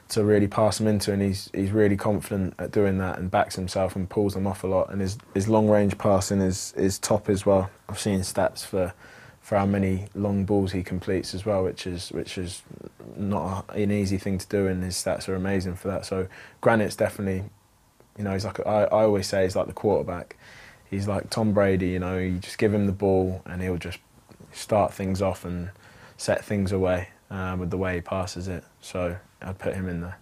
to 0.10 0.24
really 0.24 0.48
pass 0.48 0.80
them 0.80 0.88
into, 0.88 1.14
and 1.14 1.22
he's 1.22 1.50
he's 1.54 1.72
really 1.72 1.98
confident 1.98 2.56
at 2.60 2.72
doing 2.72 2.98
that 2.98 3.20
and 3.20 3.30
backs 3.32 3.56
himself 3.56 3.96
and 3.96 4.10
pulls 4.10 4.34
them 4.34 4.48
off 4.48 4.64
a 4.64 4.68
lot. 4.68 4.90
And 4.92 5.02
his 5.02 5.18
his 5.34 5.48
long 5.48 5.70
range 5.70 5.98
passing 5.98 6.42
is 6.42 6.74
is 6.76 7.00
top 7.00 7.30
as 7.30 7.46
well. 7.46 7.70
I've 7.88 8.00
seen 8.00 8.20
stats 8.22 8.66
for 8.66 8.94
for 9.42 9.58
how 9.58 9.66
many 9.66 10.08
long 10.14 10.46
balls 10.46 10.72
he 10.72 10.84
completes 10.84 11.34
as 11.34 11.46
well, 11.46 11.64
which 11.64 11.88
is 11.88 12.12
which 12.12 12.38
is 12.38 12.64
not 13.16 13.66
an 13.76 13.92
easy 13.92 14.18
thing 14.18 14.38
to 14.40 14.48
do, 14.48 14.68
and 14.68 14.84
his 14.84 14.96
stats 14.96 15.30
are 15.30 15.36
amazing 15.36 15.76
for 15.76 15.88
that. 15.88 16.06
So 16.06 16.28
Granit's 16.62 16.96
definitely, 16.96 17.44
you 18.18 18.24
know, 18.24 18.34
he's 18.34 18.46
like 18.46 18.60
I, 18.66 18.84
I 18.84 19.04
always 19.04 19.28
say 19.28 19.44
he's 19.44 19.56
like 19.56 19.68
the 19.68 19.74
quarterback. 19.74 20.38
He's 20.90 21.08
like 21.08 21.30
Tom 21.30 21.54
Brady, 21.54 21.90
you 21.90 22.00
know. 22.00 22.18
You 22.18 22.40
just 22.40 22.58
give 22.58 22.74
him 22.74 22.88
the 22.88 22.92
ball, 22.92 23.44
and 23.46 23.62
he'll 23.62 23.78
just 23.78 24.00
start 24.52 24.92
things 24.94 25.22
off 25.22 25.46
and 25.46 25.70
set 26.18 26.44
things 26.44 26.72
away 26.72 27.10
uh, 27.30 27.56
with 27.60 27.70
the 27.70 27.78
way 27.78 27.96
he 27.96 28.02
passes 28.02 28.48
it. 28.48 28.64
So 28.82 29.18
I'd 29.42 29.58
put 29.58 29.74
him 29.74 29.88
in 29.88 30.02
there. 30.02 30.18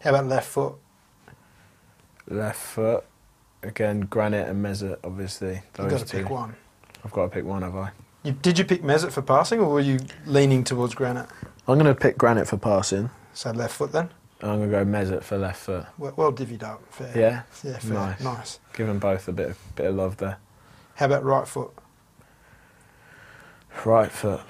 How 0.00 0.10
about 0.10 0.26
left 0.26 0.48
foot? 0.48 0.74
Left 2.26 2.58
foot, 2.58 3.04
again, 3.62 4.00
Granit 4.00 4.48
and 4.48 4.64
Mesut, 4.64 4.98
obviously. 5.04 5.62
You've 5.78 5.90
got 5.90 6.00
to 6.00 6.06
pick 6.06 6.30
one. 6.30 6.54
I've 7.04 7.12
got 7.12 7.24
to 7.24 7.28
pick 7.28 7.44
one, 7.44 7.62
have 7.62 7.76
I? 7.76 7.90
You, 8.22 8.32
did 8.32 8.58
you 8.58 8.64
pick 8.64 8.82
Mesut 8.82 9.12
for 9.12 9.22
passing, 9.22 9.60
or 9.60 9.68
were 9.68 9.80
you 9.80 10.00
leaning 10.26 10.64
towards 10.64 10.94
Granit? 10.94 11.26
I'm 11.68 11.78
going 11.78 11.84
to 11.92 11.94
pick 11.94 12.16
Granit 12.16 12.46
for 12.46 12.56
passing. 12.56 13.10
So 13.34 13.50
left 13.50 13.74
foot 13.74 13.92
then? 13.92 14.10
I'm 14.42 14.58
going 14.58 14.70
to 14.70 14.76
go 14.76 14.84
Mesut 14.84 15.22
for 15.22 15.38
left 15.38 15.60
foot. 15.60 15.86
Well, 15.98 16.14
well 16.16 16.32
divvied 16.32 16.62
up. 16.62 16.82
Fair. 16.92 17.12
Yeah? 17.18 17.42
Yeah, 17.62 17.78
fair. 17.78 17.92
Nice. 17.92 18.20
nice. 18.20 18.60
Give 18.74 18.86
them 18.86 18.98
both 18.98 19.28
a 19.28 19.32
bit 19.32 19.50
of, 19.50 19.58
bit 19.76 19.86
of 19.86 19.94
love 19.94 20.16
there. 20.18 20.38
How 20.96 21.06
about 21.06 21.24
right 21.24 21.46
foot? 21.46 21.72
Right 23.84 24.10
foot. 24.10 24.40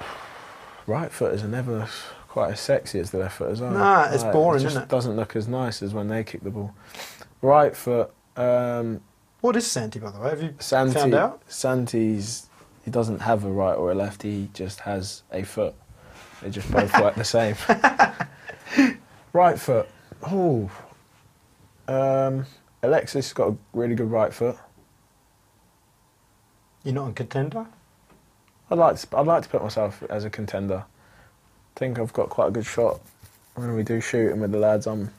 Right 0.86 1.10
footers 1.10 1.42
are 1.42 1.48
never 1.48 1.88
quite 2.34 2.50
as 2.50 2.58
sexy 2.58 2.98
as 2.98 3.12
the 3.12 3.18
left 3.18 3.36
footers 3.36 3.60
are. 3.60 3.70
Nah, 3.70 4.10
it's 4.12 4.24
boring, 4.24 4.58
it 4.58 4.64
just 4.64 4.72
isn't 4.72 4.82
it? 4.82 4.88
doesn't 4.88 5.14
look 5.14 5.36
as 5.36 5.46
nice 5.46 5.84
as 5.84 5.94
when 5.94 6.08
they 6.08 6.24
kick 6.24 6.42
the 6.42 6.50
ball. 6.50 6.74
Right 7.40 7.76
foot. 7.76 8.12
Um, 8.36 9.02
What 9.40 9.54
is 9.54 9.70
Santi, 9.70 10.00
by 10.00 10.10
the 10.10 10.18
way? 10.18 10.30
Have 10.30 10.42
you 10.42 10.52
Santi, 10.58 10.94
found 10.94 11.14
out? 11.14 11.42
Santi's 11.46 12.48
he 12.84 12.90
doesn't 12.90 13.20
have 13.20 13.44
a 13.44 13.48
right 13.52 13.74
or 13.74 13.92
a 13.92 13.94
left. 13.94 14.24
He 14.24 14.50
just 14.52 14.80
has 14.80 15.22
a 15.32 15.44
foot. 15.44 15.76
They 16.42 16.50
just 16.50 16.68
both 16.72 16.92
work 17.00 17.14
the 17.14 17.22
same. 17.22 17.54
right 19.32 19.56
foot. 19.56 19.88
Oh, 20.24 20.68
um, 21.86 22.46
Alexis 22.82 23.26
has 23.26 23.32
got 23.32 23.50
a 23.50 23.56
really 23.72 23.94
good 23.94 24.10
right 24.10 24.34
foot. 24.34 24.56
You're 26.82 26.94
not 26.94 27.10
a 27.10 27.12
contender? 27.12 27.66
I'd 28.72 28.78
like 28.78 28.96
to, 28.96 29.18
I'd 29.18 29.26
like 29.26 29.44
to 29.44 29.48
put 29.48 29.62
myself 29.62 30.02
as 30.10 30.24
a 30.24 30.30
contender. 30.30 30.84
I 31.76 31.80
think 31.80 31.98
I've 31.98 32.12
got 32.12 32.28
quite 32.28 32.48
a 32.48 32.50
good 32.52 32.66
shot 32.66 33.00
when 33.56 33.74
we 33.74 33.82
do 33.82 34.00
shooting 34.00 34.40
with 34.40 34.52
the 34.52 34.58
lads. 34.58 34.86
I'm 34.86 35.10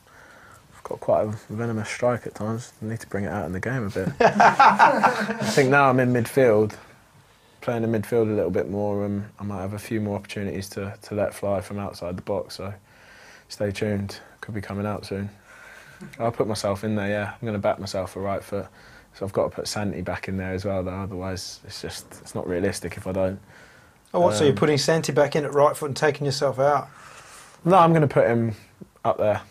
I've 0.73 0.83
got 0.83 0.99
quite 1.01 1.23
a 1.23 1.37
venomous 1.49 1.89
strike 1.89 2.25
at 2.25 2.35
times. 2.35 2.71
I 2.81 2.85
need 2.85 2.99
to 3.01 3.07
bring 3.07 3.25
it 3.25 3.29
out 3.29 3.45
in 3.45 3.51
the 3.51 3.59
game 3.59 3.83
a 3.83 3.89
bit. 3.89 4.09
I 4.21 5.51
think 5.51 5.69
now 5.69 5.89
I'm 5.89 5.99
in 5.99 6.13
midfield, 6.13 6.75
playing 7.59 7.83
in 7.83 7.91
midfield 7.91 8.31
a 8.31 8.35
little 8.35 8.51
bit 8.51 8.69
more. 8.69 9.03
Um, 9.03 9.25
I 9.37 9.43
might 9.43 9.61
have 9.61 9.73
a 9.73 9.79
few 9.79 9.99
more 9.99 10.15
opportunities 10.15 10.69
to, 10.69 10.95
to 11.01 11.15
let 11.15 11.33
fly 11.33 11.59
from 11.59 11.77
outside 11.77 12.15
the 12.17 12.21
box. 12.21 12.55
So 12.55 12.73
stay 13.49 13.71
tuned. 13.71 14.19
Could 14.39 14.55
be 14.55 14.61
coming 14.61 14.85
out 14.85 15.05
soon. 15.05 15.29
I'll 16.19 16.31
put 16.31 16.47
myself 16.47 16.83
in 16.83 16.95
there. 16.95 17.09
Yeah, 17.09 17.31
I'm 17.33 17.41
going 17.41 17.53
to 17.53 17.59
back 17.59 17.79
myself 17.79 18.11
for 18.13 18.21
right 18.21 18.43
foot. 18.43 18.67
So 19.15 19.25
I've 19.25 19.33
got 19.33 19.49
to 19.49 19.55
put 19.55 19.67
Santi 19.67 20.01
back 20.01 20.27
in 20.27 20.37
there 20.37 20.53
as 20.53 20.63
well. 20.63 20.83
Though 20.83 20.91
otherwise, 20.91 21.59
it's 21.65 21.81
just 21.81 22.05
it's 22.21 22.35
not 22.35 22.47
realistic 22.47 22.95
if 22.95 23.07
I 23.07 23.11
don't. 23.11 23.39
Oh, 24.15 24.21
what? 24.21 24.35
so 24.35 24.43
you're 24.43 24.51
Um, 24.53 24.57
putting 24.57 24.77
Santi 24.77 25.11
back 25.11 25.35
in 25.35 25.43
at 25.45 25.53
right 25.53 25.75
foot 25.75 25.87
and 25.87 25.95
taking 25.97 26.25
yourself 26.25 26.57
out? 26.59 26.87
No, 27.65 27.77
I'm 27.77 27.91
going 27.91 28.01
to 28.01 28.07
put 28.07 28.27
him 28.27 28.55
up 29.03 29.17
there. 29.17 29.41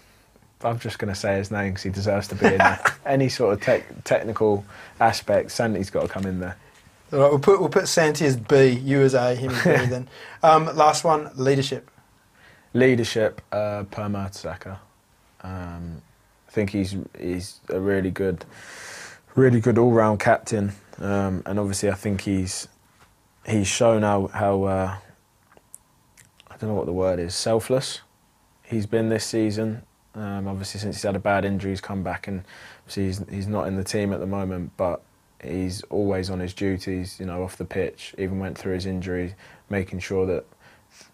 I'm 0.63 0.79
just 0.79 0.99
going 0.99 1.13
to 1.13 1.19
say 1.19 1.37
his 1.37 1.51
name 1.51 1.73
because 1.73 1.83
he 1.83 1.91
deserves 1.91 2.29
to 2.29 2.35
be 2.35 2.47
in 2.47 2.59
there. 2.59 2.81
Any 3.07 3.29
sort 3.29 3.53
of 3.53 3.61
tech 3.61 3.85
technical 4.05 4.65
aspect, 4.99 5.51
Santi's 5.51 5.91
got 5.91 6.03
to 6.03 6.09
come 6.09 6.25
in 6.25 6.41
there. 6.41 6.57
All 7.13 7.19
right, 7.21 7.29
we'll 7.31 7.39
put 7.39 7.61
we'll 7.61 7.69
put 7.69 7.87
Santi 7.87 8.25
as 8.25 8.37
B, 8.37 8.69
you 8.71 9.03
as 9.03 9.13
A, 9.15 9.35
him 9.35 9.51
as 9.51 9.63
B. 9.65 9.87
then. 9.91 10.09
Um, 10.43 10.75
last 10.75 11.05
one, 11.05 11.31
leadership. 11.37 11.91
Leadership, 12.73 13.41
uh, 13.53 13.85
Per 13.91 14.05
Mertesacker. 14.05 14.79
Um, 15.43 16.01
I 16.49 16.51
think 16.51 16.71
he's 16.71 16.97
he's 17.21 17.61
a 17.69 17.79
really 17.79 18.11
good, 18.11 18.45
really 19.35 19.61
good 19.61 19.77
all-round 19.77 20.19
captain, 20.19 20.73
um, 20.99 21.43
and 21.45 21.59
obviously 21.61 21.91
I 21.91 21.95
think 21.95 22.23
he's 22.23 22.69
he's 23.47 23.69
shown 23.69 24.03
how 24.03 24.29
how 24.29 24.65
uh, 24.65 24.97
I 26.51 26.57
don't 26.57 26.71
know 26.71 26.75
what 26.75 26.87
the 26.87 26.93
word 26.93 27.19
is 27.19 27.35
selfless. 27.35 28.01
He's 28.63 28.87
been 28.87 29.09
this 29.09 29.25
season. 29.25 29.83
Um, 30.15 30.47
obviously, 30.47 30.81
since 30.81 30.97
he's 30.97 31.03
had 31.03 31.17
a 31.17 31.21
bad 31.21 31.45
injury, 31.45 31.73
he's 31.73 31.81
come 31.81 32.03
back 32.03 32.29
and 32.29 32.45
he's, 32.89 33.23
he's 33.29 33.49
not 33.49 33.67
in 33.67 33.77
the 33.77 33.83
team 33.83 34.13
at 34.13 34.21
the 34.21 34.27
moment, 34.27 34.71
but 34.77 35.03
he's 35.43 35.83
always 35.91 36.31
on 36.31 36.39
his 36.39 36.55
duties. 36.55 37.19
You 37.19 37.27
know, 37.27 37.43
off 37.43 37.57
the 37.57 37.65
pitch. 37.65 38.15
Even 38.19 38.39
went 38.39 38.57
through 38.57 38.75
his 38.75 38.87
injury, 38.87 39.35
making 39.69 39.99
sure 39.99 40.27
that 40.27 40.45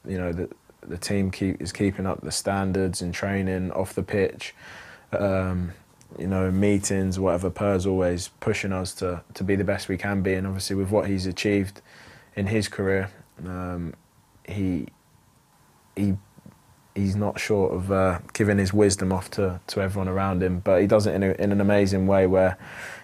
you 0.06 0.18
know 0.18 0.32
that 0.32 0.52
the 0.82 0.98
team 0.98 1.30
keep 1.30 1.60
is 1.60 1.72
keeping 1.72 2.06
up 2.06 2.20
the 2.20 2.32
standards 2.32 3.02
in 3.02 3.12
training 3.12 3.70
off 3.72 3.94
the 3.94 4.02
pitch. 4.02 4.54
Um, 5.12 5.72
you 6.18 6.26
know, 6.26 6.50
meetings, 6.50 7.18
whatever. 7.18 7.50
Per's 7.50 7.86
always 7.86 8.28
pushing 8.40 8.72
us 8.72 8.92
to 8.96 9.22
to 9.34 9.44
be 9.44 9.56
the 9.56 9.64
best 9.64 9.88
we 9.88 9.96
can 9.96 10.22
be, 10.22 10.34
and 10.34 10.46
obviously 10.46 10.76
with 10.76 10.90
what 10.90 11.08
he's 11.08 11.26
achieved 11.26 11.80
in 12.36 12.46
his 12.46 12.68
career, 12.68 13.10
um, 13.44 13.94
he 14.46 14.86
he 15.96 16.16
he's 16.94 17.16
not 17.16 17.38
short 17.38 17.72
of 17.72 17.92
uh, 17.92 18.18
giving 18.32 18.58
his 18.58 18.72
wisdom 18.72 19.12
off 19.12 19.30
to, 19.30 19.60
to 19.68 19.80
everyone 19.80 20.08
around 20.08 20.42
him, 20.42 20.60
but 20.60 20.80
he 20.80 20.86
does 20.86 21.06
it 21.06 21.14
in, 21.14 21.22
a, 21.22 21.30
in 21.32 21.52
an 21.52 21.60
amazing 21.60 22.06
way 22.06 22.26
where 22.26 22.58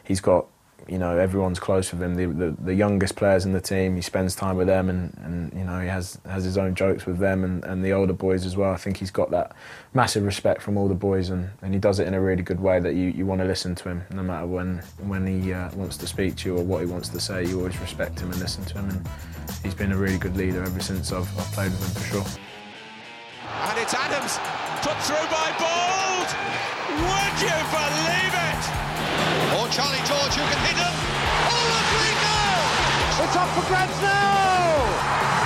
he's 0.04 0.20
got, 0.20 0.46
you 0.88 0.98
know, 0.98 1.18
everyone's 1.18 1.58
close 1.58 1.90
with 1.92 2.02
him. 2.02 2.14
The, 2.14 2.26
the, 2.26 2.56
the 2.62 2.74
youngest 2.74 3.16
players 3.16 3.44
in 3.44 3.52
the 3.52 3.60
team, 3.60 3.96
he 3.96 4.02
spends 4.02 4.36
time 4.36 4.56
with 4.56 4.66
them 4.66 4.88
and, 4.88 5.16
and 5.22 5.52
you 5.52 5.64
know, 5.64 5.80
he 5.80 5.88
has, 5.88 6.18
has 6.26 6.44
his 6.44 6.56
own 6.56 6.74
jokes 6.74 7.06
with 7.06 7.18
them 7.18 7.44
and, 7.44 7.64
and 7.64 7.84
the 7.84 7.92
older 7.92 8.12
boys 8.12 8.46
as 8.46 8.56
well. 8.56 8.72
I 8.72 8.76
think 8.76 8.96
he's 8.96 9.10
got 9.10 9.30
that 9.32 9.52
massive 9.94 10.24
respect 10.24 10.62
from 10.62 10.76
all 10.76 10.88
the 10.88 10.94
boys 10.94 11.30
and, 11.30 11.50
and 11.62 11.74
he 11.74 11.80
does 11.80 11.98
it 11.98 12.06
in 12.06 12.14
a 12.14 12.20
really 12.20 12.42
good 12.42 12.60
way 12.60 12.78
that 12.80 12.94
you, 12.94 13.08
you 13.08 13.26
want 13.26 13.40
to 13.40 13.46
listen 13.46 13.74
to 13.76 13.88
him 13.88 14.04
no 14.12 14.22
matter 14.22 14.46
when, 14.46 14.78
when 14.98 15.26
he 15.26 15.52
uh, 15.52 15.70
wants 15.74 15.96
to 15.98 16.06
speak 16.06 16.36
to 16.36 16.48
you 16.48 16.58
or 16.58 16.62
what 16.62 16.80
he 16.80 16.86
wants 16.86 17.08
to 17.08 17.20
say. 17.20 17.44
You 17.44 17.58
always 17.58 17.78
respect 17.80 18.20
him 18.20 18.30
and 18.30 18.40
listen 18.40 18.64
to 18.66 18.78
him 18.78 18.90
and 18.90 19.08
he's 19.62 19.74
been 19.74 19.92
a 19.92 19.96
really 19.96 20.18
good 20.18 20.36
leader 20.36 20.62
ever 20.62 20.80
since 20.80 21.12
I've, 21.12 21.28
I've 21.38 21.52
played 21.52 21.72
with 21.72 21.82
him 21.82 22.02
for 22.02 22.08
sure. 22.08 22.40
And 23.68 23.78
it's 23.78 23.94
Adams 23.94 24.38
put 24.82 24.96
through 25.02 25.26
by 25.30 25.50
Bould. 25.58 26.30
Would 26.96 27.42
you 27.42 27.56
believe 27.72 28.34
it? 28.34 28.45
Or 29.76 29.82
Charlie 29.82 29.98
George 29.98 30.32
who 30.32 30.40
can 30.40 30.58
hit 30.64 30.76
him. 30.76 30.94
Oh, 31.48 31.60
look 31.68 31.86
where 31.92 32.08
he! 32.08 33.24
It's 33.24 33.36
up 33.36 33.48
for 33.50 33.66
grabs 33.66 34.00
now. 34.00 34.72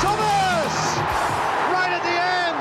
Thomas, 0.01 0.99
right 1.73 1.90
at 1.90 2.03
the 2.03 2.11
end. 2.11 2.57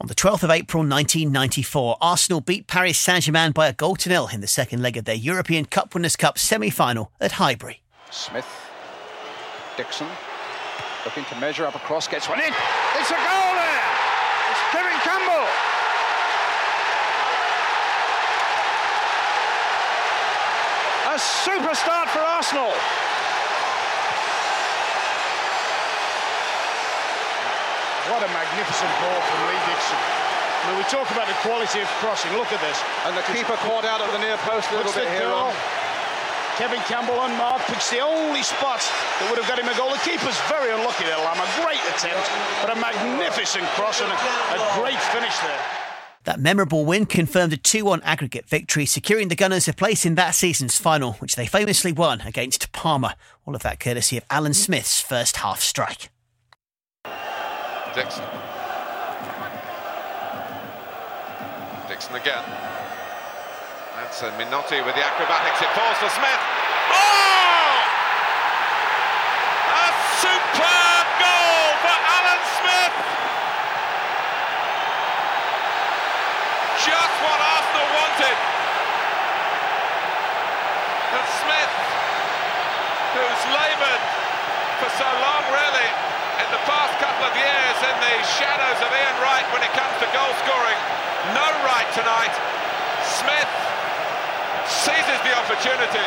On 0.00 0.08
the 0.08 0.14
12th 0.14 0.42
of 0.42 0.50
April 0.50 0.82
1994, 0.82 1.98
Arsenal 2.00 2.40
beat 2.40 2.66
Paris 2.66 2.98
Saint-Germain 2.98 3.52
by 3.52 3.68
a 3.68 3.72
goal 3.72 3.94
to 3.96 4.08
nil 4.08 4.28
in 4.32 4.40
the 4.40 4.48
second 4.48 4.82
leg 4.82 4.96
of 4.96 5.04
their 5.04 5.14
European 5.14 5.64
Cup 5.66 5.94
Winners' 5.94 6.16
Cup 6.16 6.36
semi-final 6.36 7.12
at 7.20 7.32
Highbury. 7.32 7.82
Smith, 8.10 8.48
Dixon, 9.76 10.08
looking 11.04 11.24
to 11.26 11.36
measure 11.38 11.64
up 11.64 11.76
across, 11.76 12.08
gets 12.08 12.28
one 12.28 12.40
in. 12.40 12.52
It's 12.96 13.10
a 13.10 13.14
goal 13.14 13.54
there. 13.54 13.82
It's 14.50 14.60
Kevin 14.72 14.98
Campbell. 15.00 15.46
A 21.12 21.18
super 21.44 21.72
start 21.72 22.08
for 22.12 22.20
Arsenal. 22.20 22.68
What 28.12 28.20
a 28.20 28.28
magnificent 28.28 28.92
ball 29.00 29.20
from 29.24 29.38
Lee 29.48 29.62
Dixon. 29.64 29.96
I 29.96 30.62
mean, 30.68 30.76
we 30.76 30.84
talk 30.92 31.08
about 31.08 31.24
the 31.32 31.38
quality 31.40 31.80
of 31.80 31.88
crossing. 32.04 32.28
Look 32.36 32.52
at 32.52 32.60
this. 32.60 32.76
And 33.08 33.16
the 33.16 33.24
keeper 33.32 33.56
caught 33.64 33.88
out 33.88 34.04
at 34.04 34.12
the 34.12 34.20
near 34.20 34.36
post 34.44 34.68
a 34.68 34.76
little 34.76 34.92
bit 34.92 35.08
the 35.08 35.16
here 35.16 35.32
on. 35.32 35.56
Kevin 36.60 36.84
Campbell 36.84 37.16
unmarked, 37.24 37.64
picks 37.72 37.88
the 37.88 38.04
only 38.04 38.44
spot 38.44 38.84
that 38.84 39.24
would 39.32 39.40
have 39.40 39.48
got 39.48 39.56
him 39.56 39.64
a 39.64 39.76
goal. 39.80 39.88
The 39.96 40.04
keeper's 40.04 40.36
very 40.52 40.68
unlucky 40.76 41.08
there, 41.08 41.16
Lam. 41.24 41.40
A 41.40 41.48
great 41.64 41.80
attempt, 41.88 42.28
but 42.60 42.68
a 42.68 42.76
magnificent 42.76 43.64
cross 43.80 44.04
and 44.04 44.12
a, 44.12 44.18
a 44.52 44.60
great 44.76 45.00
finish 45.08 45.32
there. 45.40 45.79
That 46.30 46.38
memorable 46.38 46.84
win 46.84 47.06
confirmed 47.06 47.52
a 47.52 47.56
2-1 47.56 48.02
aggregate 48.04 48.46
victory, 48.48 48.86
securing 48.86 49.26
the 49.26 49.34
Gunners 49.34 49.66
a 49.66 49.72
place 49.72 50.06
in 50.06 50.14
that 50.14 50.36
season's 50.36 50.78
final, 50.78 51.14
which 51.14 51.34
they 51.34 51.44
famously 51.44 51.90
won 51.90 52.20
against 52.20 52.70
Parma. 52.70 53.16
All 53.44 53.56
of 53.56 53.64
that 53.64 53.80
courtesy 53.80 54.16
of 54.16 54.24
Alan 54.30 54.54
Smith's 54.54 55.00
first 55.00 55.38
half 55.38 55.60
strike. 55.60 56.08
Dixon. 57.96 58.22
Dixon 61.88 62.14
again. 62.14 62.44
That's 63.96 64.22
Minotti 64.38 64.86
with 64.86 64.94
the 64.94 65.04
acrobatics. 65.04 65.60
It 65.60 65.74
falls 65.74 65.96
for 65.98 66.10
Smith. 66.10 66.40
Oh! 66.94 67.82
A 69.66 69.90
superb 70.22 71.06
goal 71.18 71.74
for 71.82 71.96
Alan 72.06 72.38
Smith! 72.62 73.19
Just 76.80 77.14
what 77.20 77.38
Arsenal 77.38 77.88
wanted. 77.92 78.36
And 81.12 81.26
Smith, 81.44 81.74
who's 83.12 83.42
laboured 83.52 84.04
for 84.80 84.90
so 84.96 85.08
long, 85.20 85.42
really, 85.52 85.90
in 86.40 86.48
the 86.48 86.62
past 86.64 86.96
couple 86.96 87.28
of 87.28 87.34
years 87.36 87.76
in 87.84 87.96
the 88.00 88.16
shadows 88.40 88.80
of 88.80 88.88
Ian 88.88 89.16
Wright 89.20 89.44
when 89.52 89.60
it 89.60 89.72
comes 89.76 89.92
to 90.00 90.08
goal 90.08 90.32
scoring. 90.40 90.80
No 91.36 91.44
right 91.68 91.88
tonight. 91.92 92.32
Smith 93.04 93.52
seizes 94.64 95.20
the 95.20 95.36
opportunity. 95.36 96.06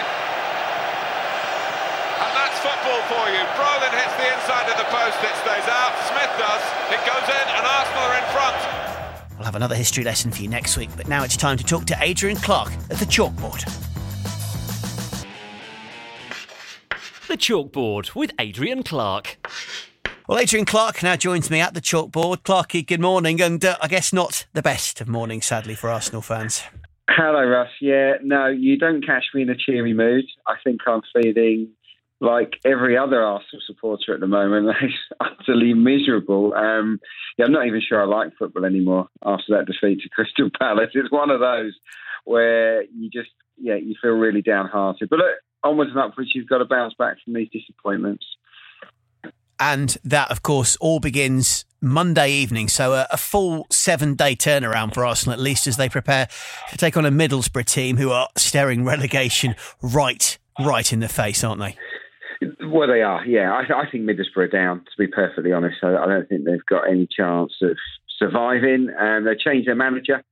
And 2.17 2.31
that's 2.33 2.57
football 2.65 3.01
for 3.13 3.25
you. 3.29 3.45
Brolin 3.59 3.93
hits 3.93 4.15
the 4.17 4.25
inside 4.25 4.65
of 4.73 4.77
the 4.81 4.89
post, 4.89 5.21
it 5.21 5.35
stays 5.45 5.67
out. 5.69 5.93
Smith 6.09 6.33
does, 6.41 6.63
it 6.89 7.01
goes 7.05 7.27
in, 7.29 7.45
and 7.45 7.61
Arsenal 7.61 8.09
are 8.09 8.17
in 8.17 8.27
front. 8.33 8.92
We'll 9.43 9.51
have 9.51 9.55
another 9.55 9.75
history 9.75 10.05
lesson 10.05 10.31
for 10.31 10.41
you 10.41 10.47
next 10.47 10.77
week, 10.77 10.89
but 10.95 11.09
now 11.09 11.25
it's 11.25 11.35
time 11.35 11.57
to 11.57 11.65
talk 11.65 11.83
to 11.87 11.97
Adrian 11.99 12.37
Clark 12.37 12.71
at 12.89 12.97
the 12.97 13.03
chalkboard. 13.03 13.65
The 17.27 17.35
Chalkboard 17.35 18.15
with 18.15 18.31
Adrian 18.39 18.83
Clark. 18.83 19.45
Well, 20.29 20.39
Adrian 20.39 20.63
Clark 20.63 21.03
now 21.03 21.17
joins 21.17 21.51
me 21.51 21.59
at 21.59 21.73
the 21.73 21.81
chalkboard. 21.81 22.43
Clarky, 22.43 22.87
good 22.87 23.01
morning, 23.01 23.41
and 23.41 23.65
uh, 23.65 23.75
I 23.81 23.89
guess 23.89 24.13
not 24.13 24.45
the 24.53 24.61
best 24.61 25.01
of 25.01 25.09
mornings, 25.09 25.47
sadly, 25.47 25.75
for 25.75 25.89
Arsenal 25.89 26.21
fans. 26.21 26.63
Hello, 27.09 27.43
Russ. 27.43 27.67
Yeah, 27.81 28.13
no, 28.23 28.47
you 28.47 28.77
don't 28.77 29.05
catch 29.05 29.25
me 29.33 29.41
in 29.41 29.49
a 29.49 29.57
cheery 29.57 29.93
mood. 29.93 30.23
I 30.47 30.53
think 30.63 30.79
I'm 30.87 31.01
feeling 31.13 31.67
like 32.23 32.53
every 32.63 32.97
other 32.97 33.21
Arsenal 33.21 33.61
supporter 33.65 34.13
at 34.13 34.19
the 34.19 34.27
moment. 34.27 34.75
It's 34.81 34.95
utterly 35.19 35.73
miserable. 35.73 36.53
Um, 36.53 36.99
yeah, 37.37 37.45
I'm 37.45 37.51
not 37.51 37.67
even 37.67 37.81
sure 37.81 38.01
I 38.01 38.05
like 38.05 38.33
football 38.37 38.65
anymore 38.65 39.07
after 39.23 39.45
that 39.49 39.65
defeat 39.65 40.01
to 40.01 40.09
Crystal 40.09 40.49
Palace. 40.59 40.91
It's 40.93 41.11
one 41.11 41.29
of 41.29 41.39
those 41.39 41.73
where 42.25 42.83
you 42.83 43.09
just, 43.09 43.29
yeah, 43.57 43.75
you 43.75 43.95
feel 44.01 44.11
really 44.11 44.41
downhearted. 44.41 45.09
But 45.09 45.19
look, 45.19 45.35
onwards 45.63 45.91
and 45.91 45.99
upwards, 45.99 46.31
you've 46.33 46.47
got 46.47 46.59
to 46.59 46.65
bounce 46.65 46.93
back 46.97 47.17
from 47.23 47.33
these 47.33 47.49
disappointments. 47.51 48.25
And 49.59 49.95
that, 50.03 50.31
of 50.31 50.41
course, 50.41 50.75
all 50.77 50.99
begins 50.99 51.65
Monday 51.81 52.31
evening. 52.31 52.67
So 52.69 52.93
a, 52.93 53.07
a 53.11 53.17
full 53.17 53.67
seven 53.69 54.15
day 54.15 54.35
turnaround 54.35 54.93
for 54.93 55.05
Arsenal, 55.05 55.33
at 55.33 55.39
least 55.39 55.67
as 55.67 55.77
they 55.77 55.89
prepare 55.89 56.27
to 56.71 56.77
take 56.77 56.97
on 56.97 57.05
a 57.05 57.11
Middlesbrough 57.11 57.65
team 57.65 57.97
who 57.97 58.11
are 58.11 58.29
staring 58.37 58.83
relegation 58.83 59.55
right, 59.81 60.37
right 60.59 60.91
in 60.91 61.01
the 61.01 61.09
face, 61.09 61.43
aren't 61.43 61.61
they? 61.61 61.77
Well, 62.65 62.87
they 62.87 63.01
are. 63.01 63.25
Yeah, 63.25 63.51
I, 63.51 63.81
I 63.81 63.89
think 63.89 64.05
Middlesbrough 64.05 64.37
are 64.37 64.47
down. 64.47 64.79
To 64.79 64.97
be 64.97 65.07
perfectly 65.07 65.51
honest, 65.51 65.77
I, 65.83 65.95
I 65.95 66.05
don't 66.05 66.29
think 66.29 66.45
they've 66.45 66.65
got 66.69 66.89
any 66.89 67.07
chance 67.07 67.53
of 67.61 67.77
surviving. 68.17 68.89
Um, 68.97 69.25
they 69.25 69.35
changed 69.35 69.67
their 69.67 69.75
manager, 69.75 70.23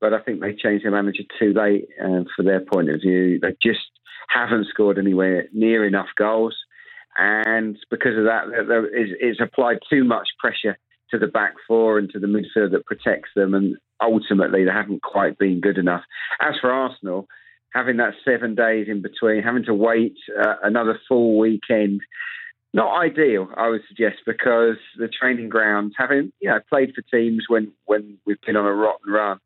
but 0.00 0.14
I 0.14 0.20
think 0.20 0.40
they 0.40 0.54
changed 0.54 0.84
their 0.84 0.92
manager 0.92 1.24
too 1.38 1.52
late 1.52 1.88
um, 2.02 2.26
for 2.34 2.42
their 2.42 2.60
point 2.60 2.90
of 2.90 3.00
view. 3.00 3.38
They 3.40 3.54
just 3.62 3.80
haven't 4.28 4.68
scored 4.68 4.98
anywhere 4.98 5.46
near 5.52 5.84
enough 5.86 6.08
goals, 6.16 6.56
and 7.16 7.76
because 7.90 8.16
of 8.16 8.24
that, 8.24 8.44
there 8.66 8.86
is, 8.86 9.10
it's 9.20 9.40
applied 9.40 9.78
too 9.90 10.04
much 10.04 10.28
pressure 10.38 10.78
to 11.10 11.18
the 11.18 11.26
back 11.26 11.54
four 11.68 11.98
and 11.98 12.10
to 12.10 12.18
the 12.18 12.26
midfield 12.26 12.72
that 12.72 12.86
protects 12.86 13.30
them, 13.36 13.54
and 13.54 13.76
ultimately 14.00 14.64
they 14.64 14.72
haven't 14.72 15.02
quite 15.02 15.38
been 15.38 15.60
good 15.60 15.78
enough. 15.78 16.02
As 16.40 16.54
for 16.60 16.70
Arsenal 16.72 17.28
having 17.74 17.96
that 17.96 18.14
seven 18.24 18.54
days 18.54 18.86
in 18.88 19.02
between, 19.02 19.42
having 19.42 19.64
to 19.64 19.74
wait 19.74 20.16
uh, 20.40 20.54
another 20.62 20.98
full 21.08 21.38
weekend. 21.38 22.00
Not 22.72 23.00
ideal, 23.00 23.48
I 23.56 23.68
would 23.68 23.82
suggest, 23.86 24.16
because 24.26 24.76
the 24.96 25.08
training 25.08 25.48
grounds, 25.48 25.94
having 25.96 26.32
you 26.40 26.48
know 26.48 26.60
played 26.68 26.92
for 26.94 27.02
teams 27.02 27.44
when 27.48 27.72
when 27.84 28.18
we've 28.24 28.40
been 28.44 28.56
on 28.56 28.66
a 28.66 28.72
rotten 28.72 29.12
run, 29.12 29.38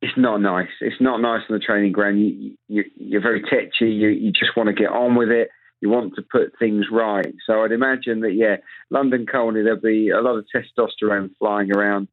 it's 0.00 0.16
not 0.16 0.40
nice. 0.40 0.68
It's 0.80 1.00
not 1.00 1.20
nice 1.20 1.42
on 1.48 1.58
the 1.58 1.64
training 1.64 1.92
ground. 1.92 2.20
You, 2.20 2.56
you 2.68 2.84
you're 2.96 3.22
very 3.22 3.42
tetchy. 3.42 3.90
You 3.90 4.08
you 4.08 4.30
just 4.30 4.56
want 4.56 4.68
to 4.68 4.72
get 4.72 4.90
on 4.90 5.16
with 5.16 5.30
it. 5.30 5.48
You 5.80 5.88
want 5.88 6.14
to 6.14 6.22
put 6.22 6.58
things 6.58 6.86
right. 6.92 7.34
So 7.46 7.64
I'd 7.64 7.72
imagine 7.72 8.20
that 8.20 8.34
yeah, 8.34 8.56
London 8.88 9.26
Colney 9.26 9.62
there'll 9.62 9.80
be 9.80 10.10
a 10.10 10.20
lot 10.20 10.36
of 10.36 10.46
testosterone 10.54 11.30
flying 11.38 11.74
around 11.74 12.06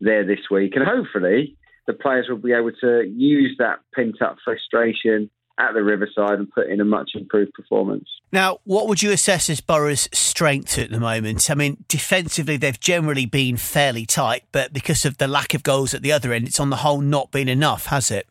there 0.00 0.26
this 0.26 0.50
week, 0.50 0.74
and 0.74 0.84
hopefully 0.84 1.56
the 1.86 1.92
players 1.92 2.26
will 2.28 2.36
be 2.36 2.52
able 2.52 2.72
to 2.80 3.04
use 3.14 3.56
that 3.58 3.80
pent 3.94 4.22
up 4.22 4.36
frustration 4.44 5.30
at 5.58 5.72
the 5.72 5.84
Riverside 5.84 6.38
and 6.38 6.50
put 6.50 6.68
in 6.68 6.80
a 6.80 6.84
much 6.84 7.12
improved 7.14 7.52
performance. 7.54 8.08
Now, 8.32 8.58
what 8.64 8.88
would 8.88 9.02
you 9.02 9.12
assess 9.12 9.48
as 9.48 9.60
Borough's 9.60 10.08
strengths 10.12 10.78
at 10.78 10.90
the 10.90 10.98
moment? 10.98 11.48
I 11.48 11.54
mean, 11.54 11.84
defensively, 11.86 12.56
they've 12.56 12.80
generally 12.80 13.26
been 13.26 13.56
fairly 13.56 14.04
tight, 14.04 14.44
but 14.50 14.72
because 14.72 15.04
of 15.04 15.18
the 15.18 15.28
lack 15.28 15.54
of 15.54 15.62
goals 15.62 15.94
at 15.94 16.02
the 16.02 16.10
other 16.10 16.32
end, 16.32 16.48
it's 16.48 16.58
on 16.58 16.70
the 16.70 16.76
whole 16.76 17.00
not 17.00 17.30
been 17.30 17.48
enough, 17.48 17.86
has 17.86 18.10
it? 18.10 18.26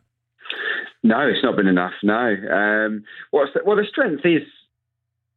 No, 1.02 1.28
it's 1.28 1.44
not 1.44 1.56
been 1.56 1.68
enough. 1.68 1.94
No. 2.02 2.36
Um, 2.52 3.04
what's 3.32 3.54
the, 3.54 3.62
well, 3.66 3.78
the 3.78 3.86
strength 3.90 4.26
is 4.26 4.44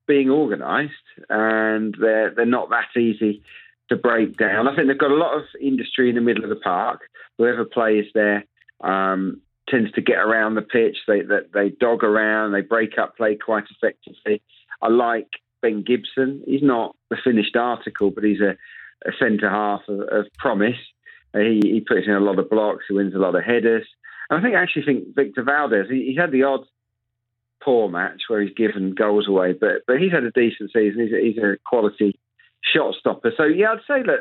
being 0.06 0.30
organised, 0.30 0.92
and 1.28 1.96
they're 2.00 2.32
they're 2.34 2.46
not 2.46 2.70
that 2.70 2.98
easy 2.98 3.42
to 3.88 3.96
break 3.96 4.36
down. 4.36 4.68
I 4.68 4.74
think 4.74 4.88
they've 4.88 4.98
got 4.98 5.10
a 5.10 5.14
lot 5.14 5.36
of 5.36 5.44
industry 5.60 6.08
in 6.08 6.14
the 6.14 6.20
middle 6.20 6.44
of 6.44 6.50
the 6.50 6.56
park. 6.56 7.02
Whoever 7.38 7.64
plays 7.64 8.06
there 8.14 8.44
um, 8.80 9.40
tends 9.68 9.92
to 9.92 10.00
get 10.00 10.18
around 10.18 10.54
the 10.54 10.62
pitch. 10.62 10.96
They, 11.06 11.22
they 11.22 11.40
they 11.52 11.68
dog 11.70 12.02
around. 12.02 12.52
They 12.52 12.62
break 12.62 12.98
up 12.98 13.16
play 13.16 13.36
quite 13.36 13.64
effectively. 13.70 14.42
I 14.82 14.88
like 14.88 15.28
Ben 15.62 15.82
Gibson. 15.82 16.42
He's 16.46 16.62
not 16.62 16.96
the 17.10 17.16
finished 17.22 17.56
article, 17.56 18.10
but 18.10 18.24
he's 18.24 18.40
a, 18.40 18.56
a 19.08 19.12
centre 19.18 19.50
half 19.50 19.82
of, 19.88 20.00
of 20.00 20.26
promise. 20.38 20.76
He, 21.34 21.60
he 21.64 21.80
puts 21.80 22.06
in 22.06 22.12
a 22.12 22.20
lot 22.20 22.38
of 22.38 22.48
blocks. 22.48 22.84
He 22.88 22.94
wins 22.94 23.14
a 23.14 23.18
lot 23.18 23.34
of 23.34 23.44
headers. 23.44 23.86
And 24.30 24.40
I 24.40 24.42
think 24.42 24.54
I 24.54 24.62
actually 24.62 24.84
think 24.84 25.14
Victor 25.14 25.44
Valdés. 25.44 25.90
He, 25.90 26.16
had 26.18 26.32
the 26.32 26.44
odd 26.44 26.66
poor 27.62 27.88
match 27.88 28.22
where 28.28 28.40
he's 28.40 28.54
given 28.54 28.94
goals 28.94 29.28
away, 29.28 29.52
but 29.52 29.82
but 29.86 29.98
he's 29.98 30.12
had 30.12 30.24
a 30.24 30.30
decent 30.30 30.70
season. 30.72 31.00
He's 31.00 31.34
he's 31.34 31.42
a 31.42 31.56
quality 31.64 32.18
shot 32.72 32.94
stopper. 32.98 33.32
So 33.36 33.44
yeah, 33.44 33.72
I'd 33.72 33.78
say 33.86 34.02
that, 34.02 34.20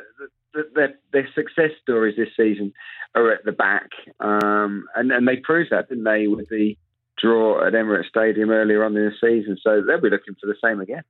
that 0.53 0.73
their, 0.75 0.93
their 1.11 1.29
success 1.33 1.71
stories 1.81 2.15
this 2.15 2.29
season 2.37 2.73
are 3.15 3.31
at 3.31 3.45
the 3.45 3.51
back, 3.51 3.89
um, 4.19 4.85
and 4.95 5.11
and 5.11 5.27
they 5.27 5.37
proved 5.37 5.71
that, 5.71 5.89
didn't 5.89 6.03
they, 6.03 6.27
with 6.27 6.49
the 6.49 6.77
draw 7.17 7.65
at 7.65 7.73
Emirates 7.73 8.09
Stadium 8.09 8.49
earlier 8.49 8.83
on 8.83 8.95
in 8.97 9.05
the 9.05 9.11
season. 9.21 9.57
So 9.61 9.81
they'll 9.81 10.01
be 10.01 10.09
looking 10.09 10.35
for 10.39 10.47
the 10.47 10.55
same 10.61 10.81
again. 10.81 11.03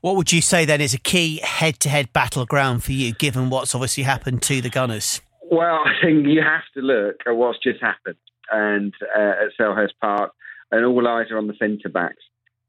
What 0.00 0.16
would 0.16 0.32
you 0.32 0.40
say 0.40 0.64
then 0.64 0.80
is 0.80 0.94
a 0.94 0.98
key 0.98 1.40
head-to-head 1.42 2.12
battleground 2.12 2.82
for 2.84 2.92
you, 2.92 3.12
given 3.12 3.50
what's 3.50 3.74
obviously 3.74 4.04
happened 4.04 4.42
to 4.42 4.60
the 4.60 4.70
Gunners? 4.70 5.20
Well, 5.50 5.80
I 5.84 5.92
think 6.02 6.26
you 6.26 6.42
have 6.42 6.62
to 6.74 6.80
look 6.80 7.16
at 7.26 7.36
what's 7.36 7.58
just 7.58 7.80
happened 7.80 8.16
and 8.50 8.94
uh, 9.16 9.44
at 9.44 9.50
Selhurst 9.58 9.94
Park, 10.00 10.32
and 10.70 10.84
all 10.84 11.06
eyes 11.06 11.26
are 11.30 11.38
on 11.38 11.46
the 11.46 11.54
centre 11.58 11.88
backs. 11.88 12.22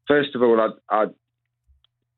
First 0.06 0.34
of 0.34 0.42
all, 0.42 0.60
I, 0.60 0.68
I, 0.94 1.06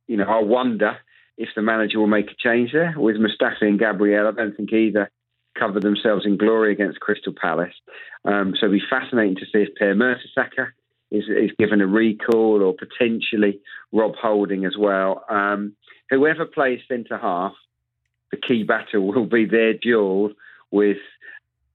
you 0.07 0.17
know, 0.17 0.25
I 0.25 0.43
wonder 0.43 0.99
if 1.39 1.49
the 1.55 1.63
manager 1.63 1.99
will 1.99 2.07
make 2.07 2.31
a 2.31 2.35
change 2.39 2.73
there 2.73 2.95
with 2.97 3.17
Mustafi 3.17 3.63
and 3.63 3.79
Gabriel. 3.79 4.29
I 4.29 4.33
don't 4.33 4.57
think 4.57 4.73
either 4.73 5.11
cover 5.59 5.81
themselves 5.81 6.27
in 6.27 6.37
glory 6.37 6.73
against 6.73 7.01
Crystal 7.01 7.33
Palace. 7.33 7.75
Um, 8.25 8.55
so 8.59 8.67
it'll 8.67 8.79
be 8.79 8.83
fascinating 8.89 9.37
to 9.37 9.47
see 9.47 9.59
if 9.63 9.75
Per 9.77 9.95
Mertesacker 9.95 10.69
is, 11.11 11.25
is 11.25 11.51
given 11.59 11.81
a 11.81 11.87
recall 11.87 12.63
or 12.63 12.75
potentially 12.75 13.61
Rob 13.93 14.15
Holding 14.17 14.65
as 14.65 14.77
well. 14.79 15.25
Um, 15.29 15.75
whoever 16.11 16.45
plays 16.45 16.81
centre 16.89 17.19
half, 17.19 17.53
the 18.31 18.37
key 18.37 18.65
battle 18.65 19.07
will 19.15 19.27
be 19.27 19.47
their 19.47 19.75
duel 19.75 20.33
with 20.71 20.99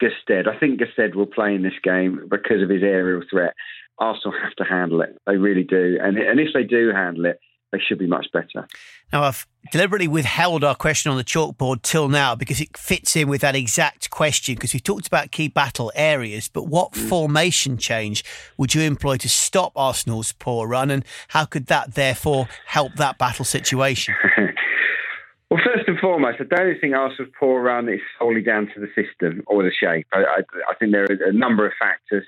Gestede. 0.02 0.48
I 0.48 0.60
think 0.60 0.80
Gestede 0.80 1.16
will 1.16 1.28
play 1.28 1.56
in 1.56 1.62
this 1.62 1.80
game 1.84 2.28
because 2.30 2.62
of 2.62 2.70
his 2.70 2.84
aerial 2.84 3.22
threat. 3.30 3.54
Arsenal 4.00 4.36
have 4.42 4.56
to 4.56 4.64
handle 4.64 5.02
it. 5.02 5.16
They 5.28 5.38
really 5.38 5.64
do. 5.64 6.00
And, 6.02 6.18
and 6.18 6.40
if 6.40 6.50
they 6.54 6.64
do 6.64 6.92
handle 6.92 7.26
it, 7.26 7.40
they 7.72 7.80
should 7.80 8.00
be 8.00 8.08
much 8.08 8.28
better. 8.34 8.68
Now, 9.12 9.24
I've 9.24 9.48
deliberately 9.72 10.08
withheld 10.08 10.64
our 10.64 10.76
question 10.76 11.12
on 11.12 11.18
the 11.18 11.24
chalkboard 11.24 11.82
till 11.82 12.10
now 12.10 12.36
because 12.36 12.62
it 12.62 12.78
fits 12.78 13.16
in 13.16 13.28
with 13.28 13.42
that 13.42 13.56
exact 13.56 14.10
question. 14.10 14.56
Because 14.56 14.74
we 14.74 14.80
talked 14.80 15.08
about 15.08 15.32
key 15.32 15.48
battle 15.48 15.92
areas, 15.96 16.48
but 16.48 16.68
what 16.68 16.94
mm. 16.94 17.10
formation 17.10 17.78
change 17.78 18.24
would 18.58 18.74
you 18.74 18.82
employ 18.82 19.18
to 19.18 19.30
stop 19.30 19.72
Arsenal's 19.76 20.34
poor 20.34 20.68
run, 20.68 20.92
and 20.92 21.06
how 21.30 21.46
could 21.46 21.68
that 21.68 21.96
therefore 21.96 22.48
help 22.66 22.94
that 22.96 23.18
battle 23.18 23.46
situation? 23.46 24.16
well, 25.50 25.60
first 25.64 25.88
and 25.88 26.00
foremost, 26.00 26.38
I 26.40 26.56
don't 26.56 26.80
think 26.80 26.94
Arsenal's 26.94 27.34
poor 27.40 27.62
run 27.62 27.90
is 27.90 28.02
solely 28.20 28.42
down 28.42 28.70
to 28.74 28.80
the 28.80 28.88
system 28.96 29.44
or 29.48 29.64
the 29.64 29.72
shape. 29.72 30.08
I, 30.14 30.20
I, 30.20 30.40
I 30.70 30.76
think 30.80 30.92
there 30.92 31.04
are 31.04 31.30
a 31.30 31.34
number 31.34 31.66
of 31.66 31.74
factors. 31.80 32.26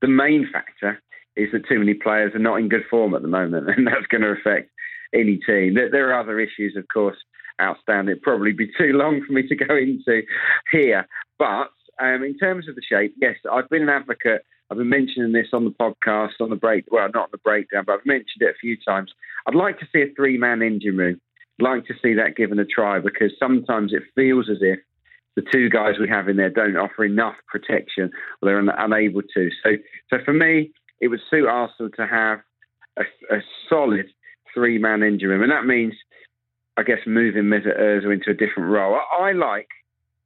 The 0.00 0.08
main 0.08 0.48
factor 0.52 1.00
is 1.36 1.48
that 1.52 1.66
too 1.68 1.78
many 1.78 1.94
players 1.94 2.34
are 2.34 2.38
not 2.38 2.56
in 2.56 2.68
good 2.68 2.84
form 2.90 3.14
at 3.14 3.22
the 3.22 3.28
moment, 3.28 3.68
and 3.76 3.86
that's 3.86 4.06
going 4.08 4.22
to 4.22 4.28
affect 4.28 4.70
any 5.14 5.38
team. 5.38 5.74
There, 5.74 6.10
are 6.10 6.20
other 6.20 6.40
issues, 6.40 6.76
of 6.76 6.86
course, 6.92 7.16
outstanding. 7.60 8.12
It'd 8.12 8.22
probably 8.22 8.52
be 8.52 8.66
too 8.66 8.92
long 8.92 9.22
for 9.26 9.32
me 9.32 9.46
to 9.46 9.54
go 9.54 9.76
into 9.76 10.22
here. 10.70 11.06
But 11.38 11.70
um, 12.00 12.22
in 12.22 12.36
terms 12.38 12.68
of 12.68 12.74
the 12.74 12.82
shape, 12.82 13.14
yes, 13.20 13.36
I've 13.50 13.68
been 13.68 13.82
an 13.82 13.88
advocate. 13.88 14.42
I've 14.70 14.78
been 14.78 14.88
mentioning 14.88 15.32
this 15.32 15.48
on 15.52 15.64
the 15.64 15.70
podcast, 15.70 16.40
on 16.40 16.50
the 16.50 16.56
break. 16.56 16.86
Well, 16.90 17.08
not 17.12 17.24
on 17.24 17.28
the 17.32 17.38
breakdown, 17.38 17.84
but 17.86 17.94
I've 17.94 18.06
mentioned 18.06 18.40
it 18.40 18.54
a 18.54 18.58
few 18.60 18.76
times. 18.76 19.12
I'd 19.46 19.54
like 19.54 19.78
to 19.80 19.86
see 19.92 20.02
a 20.02 20.14
three-man 20.14 20.62
engine 20.62 20.96
room. 20.96 21.20
I'd 21.60 21.64
like 21.64 21.86
to 21.86 21.94
see 22.02 22.14
that 22.14 22.36
given 22.36 22.58
a 22.58 22.64
try 22.64 22.98
because 22.98 23.32
sometimes 23.38 23.92
it 23.92 24.02
feels 24.14 24.48
as 24.48 24.58
if 24.60 24.78
the 25.36 25.42
two 25.52 25.68
guys 25.68 25.94
we 26.00 26.08
have 26.08 26.28
in 26.28 26.36
there 26.36 26.50
don't 26.50 26.76
offer 26.76 27.04
enough 27.04 27.34
protection 27.48 28.10
or 28.40 28.46
they're 28.46 28.58
un- 28.58 28.70
unable 28.76 29.22
to. 29.34 29.50
So, 29.62 29.70
so 30.10 30.18
for 30.24 30.32
me, 30.32 30.72
it 31.00 31.08
would 31.08 31.20
suit 31.30 31.46
Arsenal 31.46 31.90
to 31.96 32.06
have 32.06 32.40
a, 32.98 33.02
a 33.34 33.40
solid 33.68 34.06
three 34.54 34.78
man 34.78 35.00
room. 35.00 35.42
And 35.42 35.52
that 35.52 35.66
means, 35.66 35.94
I 36.76 36.82
guess, 36.82 36.98
moving 37.06 37.44
Mesut 37.44 37.78
Ozil 37.78 38.12
into 38.12 38.30
a 38.30 38.34
different 38.34 38.70
role. 38.70 38.94
I, 38.94 39.28
I 39.28 39.32
like, 39.32 39.68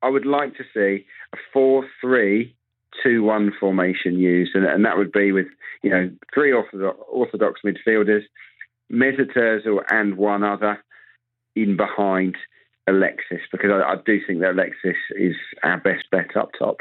I 0.03 0.09
would 0.09 0.27
like 0.27 0.55
to 0.57 0.65
see 0.75 1.05
a 1.33 1.37
4 1.53 1.87
3 2.01 2.55
2 3.03 3.23
1 3.23 3.53
formation 3.59 4.19
used. 4.19 4.55
And, 4.55 4.65
and 4.65 4.85
that 4.85 4.97
would 4.97 5.13
be 5.13 5.33
with, 5.33 5.47
you 5.83 5.91
know, 5.91 6.11
three 6.35 6.53
orthodox, 6.53 6.99
orthodox 7.11 7.61
midfielders, 7.65 8.23
Mesut 8.93 9.37
Ozil 9.37 9.81
and 9.91 10.17
one 10.17 10.43
other 10.43 10.83
in 11.55 11.77
behind 11.77 12.37
Alexis, 12.87 13.41
because 13.51 13.71
I, 13.71 13.93
I 13.93 13.97
do 14.05 14.21
think 14.27 14.41
that 14.41 14.53
Alexis 14.53 14.97
is 15.17 15.35
our 15.63 15.79
best 15.79 16.05
bet 16.11 16.37
up 16.37 16.51
top. 16.59 16.77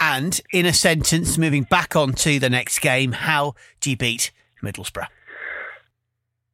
And 0.00 0.40
in 0.52 0.64
a 0.64 0.72
sentence, 0.72 1.36
moving 1.38 1.64
back 1.64 1.96
on 1.96 2.12
to 2.12 2.38
the 2.38 2.48
next 2.48 2.78
game, 2.80 3.12
how 3.12 3.54
do 3.80 3.90
you 3.90 3.96
beat 3.96 4.30
Middlesbrough? 4.62 5.08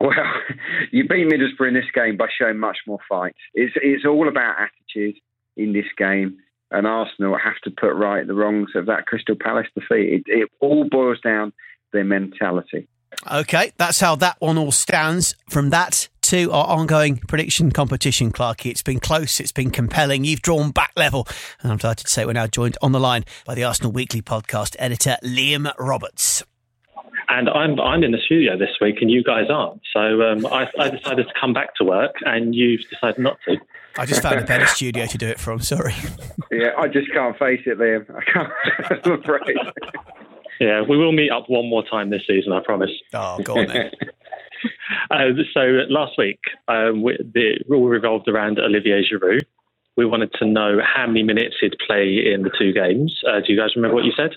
Well, 0.01 0.13
you 0.91 1.07
beat 1.09 1.29
Middlesbrough 1.29 1.69
in 1.69 1.75
this 1.75 1.91
game 1.95 2.17
by 2.17 2.29
showing 2.37 2.59
much 2.59 2.79
more 2.87 2.99
fight. 3.09 3.35
It's, 3.55 3.75
it's 3.77 4.05
all 4.05 4.29
about 4.29 4.57
attitude 4.59 5.17
in 5.57 5.73
this 5.73 5.87
game, 5.97 6.39
and 6.71 6.87
Arsenal 6.87 7.39
have 7.39 7.61
to 7.65 7.71
put 7.71 7.95
right 7.95 8.27
the 8.27 8.35
wrongs 8.35 8.71
of 8.75 8.87
that 8.87 9.07
Crystal 9.07 9.37
Palace 9.41 9.69
defeat. 9.75 10.13
It, 10.13 10.23
it 10.27 10.49
all 10.61 10.89
boils 10.89 11.21
down 11.21 11.51
to 11.51 11.55
their 11.93 12.05
mentality. 12.05 12.89
Okay, 13.31 13.73
that's 13.77 14.01
how 14.01 14.17
that 14.17 14.37
one 14.41 14.59
all 14.59 14.73
stands. 14.73 15.37
From 15.49 15.71
that 15.71 16.09
to 16.23 16.51
our 16.53 16.67
ongoing 16.67 17.19
prediction 17.19 17.71
competition, 17.71 18.33
Clarky. 18.33 18.71
It's 18.71 18.83
been 18.83 19.01
close, 19.01 19.41
it's 19.41 19.53
been 19.53 19.71
compelling. 19.71 20.25
You've 20.25 20.43
drawn 20.43 20.71
back 20.71 20.93
level. 20.97 21.29
And 21.63 21.71
I'm 21.71 21.79
delighted 21.79 22.07
to 22.07 22.13
say 22.13 22.25
we're 22.25 22.33
now 22.33 22.47
joined 22.47 22.77
on 22.83 22.93
the 22.93 23.01
line 23.01 23.25
by 23.45 23.55
the 23.55 23.65
Arsenal 23.65 23.93
Weekly 23.93 24.23
podcast 24.23 24.75
editor, 24.79 25.17
Liam 25.23 25.73
Roberts. 25.79 26.43
And 27.35 27.49
I'm 27.49 27.81
I'm 27.81 28.05
in 28.05 28.13
the 28.13 28.19
studio 28.25 28.57
this 28.57 28.77
week, 28.81 28.99
and 29.01 29.11
you 29.11 29.25
guys 29.25 29.47
aren't. 29.51 29.81
So 29.93 30.23
um, 30.23 30.47
I, 30.47 30.71
I 30.79 30.89
decided 30.89 31.27
to 31.27 31.33
come 31.39 31.53
back 31.53 31.75
to 31.77 31.85
work, 31.85 32.15
and 32.25 32.55
you've 32.55 32.83
decided 32.89 33.19
not 33.19 33.39
to. 33.49 33.57
I 33.99 34.07
just 34.07 34.23
found 34.23 34.39
a 34.39 34.45
better 34.45 34.67
studio 34.79 35.07
to 35.07 35.19
do 35.19 35.27
it 35.27 35.41
from. 35.41 35.59
Sorry. 35.59 35.95
Yeah, 36.53 36.71
I 36.79 36.87
just 36.87 37.11
can't 37.13 37.37
face 37.37 37.63
it, 37.67 37.79
Liam. 37.79 38.07
I 38.15 38.25
can't. 38.31 38.53
I'm 39.05 39.13
afraid. 39.21 39.57
Yeah, 40.61 40.83
we 40.89 40.97
will 40.97 41.11
meet 41.11 41.31
up 41.31 41.45
one 41.49 41.69
more 41.69 41.85
time 41.85 42.11
this 42.11 42.23
season, 42.25 42.53
I 42.53 42.61
promise. 42.61 42.91
Oh, 43.13 43.41
go 43.43 43.59
on 43.59 43.67
then. 43.67 43.91
uh, 45.11 45.25
so 45.53 45.61
last 45.89 46.13
week, 46.17 46.39
um, 46.69 47.03
we, 47.03 47.17
the 47.17 47.59
rule 47.69 47.89
revolved 47.89 48.29
around 48.29 48.61
Olivier 48.61 49.03
Giroud. 49.03 49.43
We 49.97 50.07
wanted 50.07 50.33
to 50.35 50.47
know 50.47 50.79
how 50.83 51.09
many 51.09 51.25
minutes 51.25 51.57
he'd 51.61 51.75
play 51.85 52.33
in 52.33 52.43
the 52.43 52.51
two 52.57 52.73
games. 52.73 53.21
Uh, 53.27 53.41
do 53.41 53.53
you 53.53 53.59
guys 53.59 53.71
remember 53.75 53.97
what 53.97 54.05
you 54.05 54.13
said? 54.17 54.37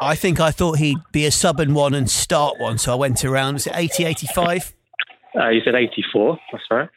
I 0.00 0.14
think 0.14 0.40
I 0.40 0.50
thought 0.50 0.78
he'd 0.78 0.98
be 1.12 1.26
a 1.26 1.30
sub 1.30 1.60
in 1.60 1.74
one 1.74 1.94
and 1.94 2.08
start 2.10 2.58
one, 2.58 2.78
so 2.78 2.92
I 2.92 2.96
went 2.96 3.24
around. 3.24 3.54
Was 3.54 3.66
it 3.66 3.72
80, 3.76 4.04
85? 4.04 4.74
Uh, 5.38 5.48
you 5.50 5.60
said 5.64 5.74
84. 5.74 6.38
That's 6.52 6.64
right. 6.70 6.88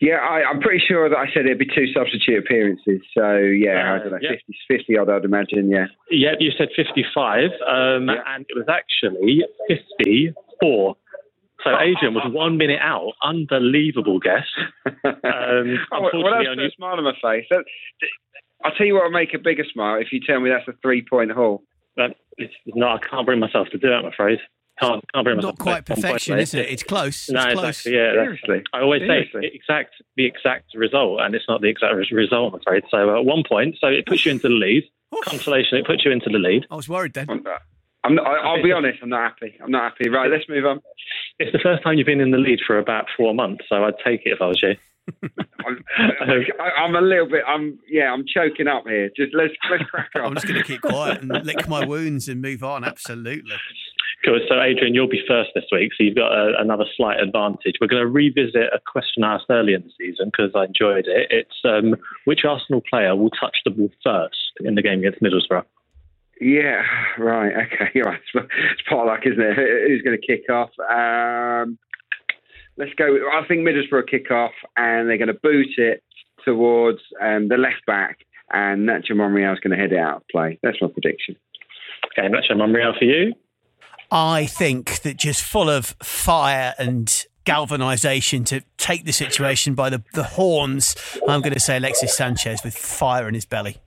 Yeah, 0.00 0.16
I, 0.16 0.42
I'm 0.48 0.60
pretty 0.60 0.82
sure 0.86 1.08
that 1.08 1.16
I 1.18 1.26
said 1.34 1.44
it'd 1.46 1.58
be 1.58 1.66
two 1.66 1.86
substitute 1.92 2.38
appearances. 2.38 3.00
So 3.16 3.36
yeah, 3.36 3.94
I 3.94 3.98
don't 3.98 4.12
know, 4.12 4.18
yeah. 4.20 4.30
50, 4.30 4.56
50 4.68 4.98
odd, 4.98 5.10
I'd 5.10 5.24
imagine. 5.24 5.68
Yeah. 5.70 5.86
Yeah, 6.10 6.32
you 6.38 6.50
said 6.56 6.68
55, 6.76 7.50
um, 7.66 8.08
and 8.08 8.46
it 8.48 8.56
was 8.56 8.66
actually 8.68 9.44
54. 9.68 10.96
So 11.64 11.70
Adrian 11.80 12.14
was 12.14 12.30
one 12.32 12.56
minute 12.56 12.78
out. 12.80 13.12
Unbelievable 13.22 14.18
guess. 14.20 14.46
Um, 15.04 15.78
Oh, 15.92 16.00
well, 16.02 16.10
unfortunately, 16.12 16.32
that's 16.44 16.48
only- 16.50 16.66
a 16.66 16.70
smile 16.76 16.96
on 16.98 17.04
my 17.04 17.12
face. 17.22 17.46
That, 17.50 17.64
I'll 18.64 18.72
tell 18.72 18.86
you 18.86 18.94
what 18.94 19.04
will 19.04 19.10
make 19.10 19.34
a 19.34 19.38
bigger 19.38 19.64
smile 19.72 20.00
if 20.00 20.08
you 20.12 20.20
tell 20.24 20.40
me 20.40 20.50
that's 20.50 20.66
a 20.68 20.72
three 20.82 21.02
point 21.08 21.30
haul. 21.32 21.62
But 21.98 22.14
it's 22.36 22.54
not. 22.64 23.02
I 23.02 23.08
can't 23.08 23.26
bring 23.26 23.40
myself 23.40 23.66
to 23.72 23.78
do 23.78 23.88
it. 23.88 23.92
I'm 23.92 24.06
afraid. 24.06 24.38
Can't 24.80 25.04
can't 25.12 25.24
bring 25.24 25.36
myself. 25.36 25.58
Not 25.58 25.58
quite 25.58 25.84
to 25.86 25.94
point 25.94 26.04
perfection, 26.04 26.38
is 26.38 26.54
it? 26.54 26.70
It's 26.70 26.84
close. 26.84 27.28
No, 27.28 27.42
it's 27.42 27.54
close. 27.54 27.86
exactly. 27.86 27.92
Yeah, 27.94 28.12
Seriously? 28.12 28.62
I 28.72 28.80
always 28.80 29.00
Seriously? 29.00 29.40
say 29.42 29.50
exact 29.52 29.94
the 30.16 30.24
exact 30.24 30.66
result, 30.76 31.20
and 31.20 31.34
it's 31.34 31.46
not 31.48 31.60
the 31.60 31.68
exact 31.68 31.94
result. 32.12 32.54
I'm 32.54 32.60
afraid. 32.60 32.84
So 32.88 33.18
at 33.18 33.24
one 33.24 33.42
point. 33.46 33.76
So 33.80 33.88
it 33.88 34.06
puts 34.06 34.24
you 34.24 34.30
into 34.30 34.46
the 34.46 34.54
lead. 34.54 34.84
Consolation. 35.24 35.78
It 35.78 35.86
puts 35.86 36.04
you 36.04 36.12
into 36.12 36.30
the 36.30 36.38
lead. 36.38 36.66
I 36.70 36.76
was 36.76 36.88
worried 36.88 37.14
then. 37.14 37.26
I'm 38.04 38.14
not, 38.14 38.26
I, 38.26 38.36
I'll 38.36 38.62
be 38.62 38.70
honest, 38.70 39.00
I'm 39.02 39.08
not 39.08 39.32
happy. 39.32 39.58
I'm 39.60 39.72
not 39.72 39.90
happy. 39.90 40.08
Right, 40.08 40.30
let's 40.30 40.48
move 40.48 40.64
on. 40.64 40.80
It's 41.40 41.50
the 41.50 41.58
first 41.58 41.82
time 41.82 41.98
you've 41.98 42.06
been 42.06 42.20
in 42.20 42.30
the 42.30 42.38
lead 42.38 42.60
for 42.64 42.78
about 42.78 43.06
four 43.16 43.34
months, 43.34 43.64
so 43.68 43.84
I'd 43.84 43.98
take 44.04 44.22
it 44.24 44.30
if 44.30 44.40
I 44.40 44.46
was 44.46 44.62
you. 44.62 44.76
I, 46.60 46.70
I'm 46.82 46.94
a 46.94 47.00
little 47.00 47.28
bit. 47.28 47.42
I'm 47.46 47.78
yeah. 47.88 48.12
I'm 48.12 48.24
choking 48.26 48.68
up 48.68 48.84
here. 48.86 49.10
Just 49.16 49.34
let's 49.34 49.54
let's 49.70 49.84
crack 49.84 50.10
on. 50.16 50.22
I'm 50.24 50.34
just 50.34 50.46
going 50.46 50.60
to 50.60 50.66
keep 50.66 50.82
quiet 50.82 51.22
and 51.22 51.30
lick 51.44 51.68
my 51.68 51.84
wounds 51.84 52.28
and 52.28 52.40
move 52.40 52.62
on. 52.62 52.84
Absolutely. 52.84 53.54
Cool. 54.24 54.40
So, 54.48 54.60
Adrian, 54.60 54.94
you'll 54.94 55.08
be 55.08 55.22
first 55.28 55.50
this 55.54 55.64
week, 55.70 55.92
so 55.96 56.02
you've 56.02 56.16
got 56.16 56.32
a, 56.32 56.54
another 56.58 56.84
slight 56.96 57.20
advantage. 57.20 57.76
We're 57.80 57.86
going 57.86 58.02
to 58.02 58.08
revisit 58.08 58.56
a 58.74 58.80
question 58.84 59.22
asked 59.22 59.46
earlier 59.48 59.76
in 59.76 59.82
the 59.82 59.92
season 59.96 60.32
because 60.32 60.50
I 60.56 60.64
enjoyed 60.64 61.06
it. 61.06 61.28
It's 61.30 61.54
um, 61.64 61.94
which 62.24 62.40
Arsenal 62.44 62.82
player 62.88 63.14
will 63.14 63.30
touch 63.30 63.56
the 63.64 63.70
ball 63.70 63.90
first 64.02 64.36
in 64.60 64.74
the 64.74 64.82
game 64.82 64.98
against 65.00 65.22
Middlesbrough? 65.22 65.64
Yeah, 66.40 66.82
right. 67.16 67.66
Okay, 67.66 68.00
right. 68.04 68.20
It's, 68.34 68.48
it's 68.70 68.82
potluck, 68.88 69.20
isn't 69.24 69.40
it? 69.40 69.56
Who's 69.56 70.02
going 70.02 70.18
to 70.20 70.26
kick 70.26 70.50
off? 70.50 70.70
Um, 70.80 71.78
let's 72.78 72.94
go. 72.94 73.06
I 73.06 73.46
think 73.46 73.66
Middlesbrough 73.66 74.08
kick 74.08 74.30
off, 74.30 74.52
and 74.76 75.08
they're 75.08 75.18
going 75.18 75.28
to 75.28 75.34
boot 75.34 75.76
it 75.76 76.02
towards 76.44 77.00
um, 77.20 77.48
the 77.48 77.56
left 77.56 77.84
back, 77.86 78.18
and 78.50 78.88
Nacho 78.88 79.14
Monreal 79.14 79.52
is 79.52 79.60
going 79.60 79.76
to 79.76 79.82
head 79.82 79.92
it 79.92 79.98
out 79.98 80.18
of 80.18 80.28
play. 80.30 80.58
That's 80.62 80.80
my 80.80 80.88
prediction. 80.88 81.36
Okay, 82.06 82.28
Nacho 82.28 82.56
Monreal 82.56 82.94
for 82.98 83.04
you. 83.04 83.34
I 84.10 84.46
think 84.46 85.02
that 85.02 85.18
just 85.18 85.42
full 85.42 85.68
of 85.68 85.94
fire 86.02 86.74
and 86.78 87.26
galvanisation 87.44 88.44
to 88.44 88.62
take 88.78 89.04
the 89.04 89.12
situation 89.12 89.74
by 89.74 89.90
the, 89.90 90.02
the 90.14 90.22
horns, 90.22 90.94
I'm 91.26 91.40
going 91.40 91.54
to 91.54 91.60
say 91.60 91.76
Alexis 91.76 92.16
Sanchez 92.16 92.62
with 92.64 92.76
fire 92.76 93.28
in 93.28 93.34
his 93.34 93.44
belly. 93.44 93.78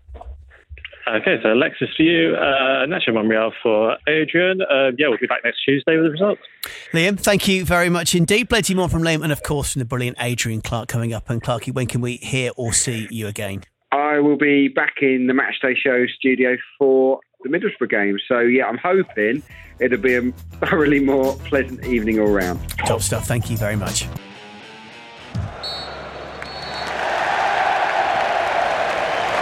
Okay, 1.07 1.37
so 1.41 1.53
Alexis 1.53 1.89
for 1.95 2.03
you, 2.03 2.35
uh, 2.35 2.85
Nacho 2.85 3.13
Monreal 3.13 3.51
for 3.63 3.97
Adrian. 4.07 4.61
Uh, 4.61 4.91
yeah, 4.97 5.07
we'll 5.07 5.17
be 5.17 5.27
back 5.27 5.43
next 5.43 5.63
Tuesday 5.63 5.97
with 5.97 6.05
the 6.05 6.11
results. 6.11 6.41
Liam, 6.93 7.19
thank 7.19 7.47
you 7.47 7.65
very 7.65 7.89
much 7.89 8.13
indeed. 8.13 8.49
Plenty 8.49 8.75
more 8.75 8.87
from 8.87 9.01
Liam 9.01 9.23
and, 9.23 9.31
of 9.31 9.41
course, 9.43 9.73
from 9.73 9.79
the 9.79 9.85
brilliant 9.85 10.17
Adrian 10.19 10.61
Clark 10.61 10.87
coming 10.87 11.13
up. 11.13 11.29
And 11.29 11.41
Clarky, 11.41 11.73
when 11.73 11.87
can 11.87 12.01
we 12.01 12.17
hear 12.17 12.51
or 12.55 12.71
see 12.71 13.07
you 13.09 13.27
again? 13.27 13.63
I 13.91 14.19
will 14.19 14.37
be 14.37 14.67
back 14.67 14.95
in 15.01 15.27
the 15.27 15.33
Matchday 15.33 15.75
Show 15.75 16.05
studio 16.17 16.55
for 16.77 17.19
the 17.43 17.49
Middlesbrough 17.49 17.89
game. 17.89 18.17
So 18.27 18.39
yeah, 18.39 18.67
I'm 18.67 18.77
hoping 18.77 19.43
it'll 19.79 19.99
be 19.99 20.15
a 20.15 20.31
thoroughly 20.65 20.99
more 20.99 21.35
pleasant 21.45 21.83
evening 21.85 22.19
all 22.19 22.31
round. 22.31 22.59
Top 22.85 23.01
stuff. 23.01 23.27
Thank 23.27 23.49
you 23.49 23.57
very 23.57 23.75
much. 23.75 24.05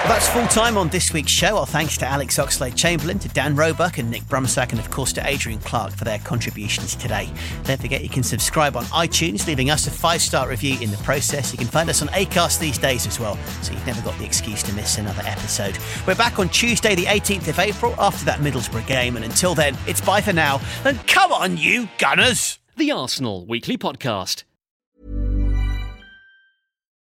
That's 0.09 0.27
full 0.27 0.47
time 0.47 0.75
on 0.75 0.89
this 0.89 1.13
week's 1.13 1.31
show. 1.31 1.55
Our 1.55 1.67
thanks 1.67 1.95
to 1.99 2.07
Alex 2.07 2.39
Oxlade 2.39 2.75
Chamberlain, 2.75 3.19
to 3.19 3.29
Dan 3.29 3.55
Roebuck 3.55 3.99
and 3.99 4.09
Nick 4.09 4.23
Brumsack, 4.23 4.71
and 4.71 4.79
of 4.79 4.89
course 4.89 5.13
to 5.13 5.27
Adrian 5.27 5.59
Clark 5.59 5.91
for 5.91 6.03
their 6.03 6.17
contributions 6.17 6.95
today. 6.95 7.29
Don't 7.65 7.79
forget 7.79 8.01
you 8.01 8.09
can 8.09 8.23
subscribe 8.23 8.75
on 8.75 8.85
iTunes, 8.85 9.45
leaving 9.45 9.69
us 9.69 9.85
a 9.85 9.91
five 9.91 10.19
star 10.19 10.49
review 10.49 10.79
in 10.81 10.89
the 10.89 10.97
process. 10.97 11.51
You 11.51 11.59
can 11.59 11.67
find 11.67 11.91
us 11.91 12.01
on 12.01 12.07
Acast 12.07 12.59
these 12.59 12.79
days 12.79 13.05
as 13.05 13.19
well, 13.19 13.37
so 13.61 13.71
you've 13.71 13.85
never 13.85 14.01
got 14.01 14.17
the 14.17 14.25
excuse 14.25 14.63
to 14.63 14.73
miss 14.73 14.97
another 14.97 15.21
episode. 15.27 15.77
We're 16.07 16.15
back 16.15 16.39
on 16.39 16.49
Tuesday, 16.49 16.95
the 16.95 17.05
18th 17.05 17.47
of 17.47 17.59
April, 17.59 17.93
after 17.99 18.25
that 18.25 18.39
Middlesbrough 18.39 18.87
game, 18.87 19.15
and 19.15 19.23
until 19.23 19.53
then, 19.53 19.77
it's 19.85 20.01
bye 20.01 20.21
for 20.21 20.33
now. 20.33 20.59
And 20.85 21.05
come 21.07 21.31
on, 21.31 21.55
you 21.55 21.87
Gunners! 21.99 22.57
The 22.75 22.91
Arsenal 22.91 23.45
Weekly 23.45 23.77
Podcast. 23.77 24.43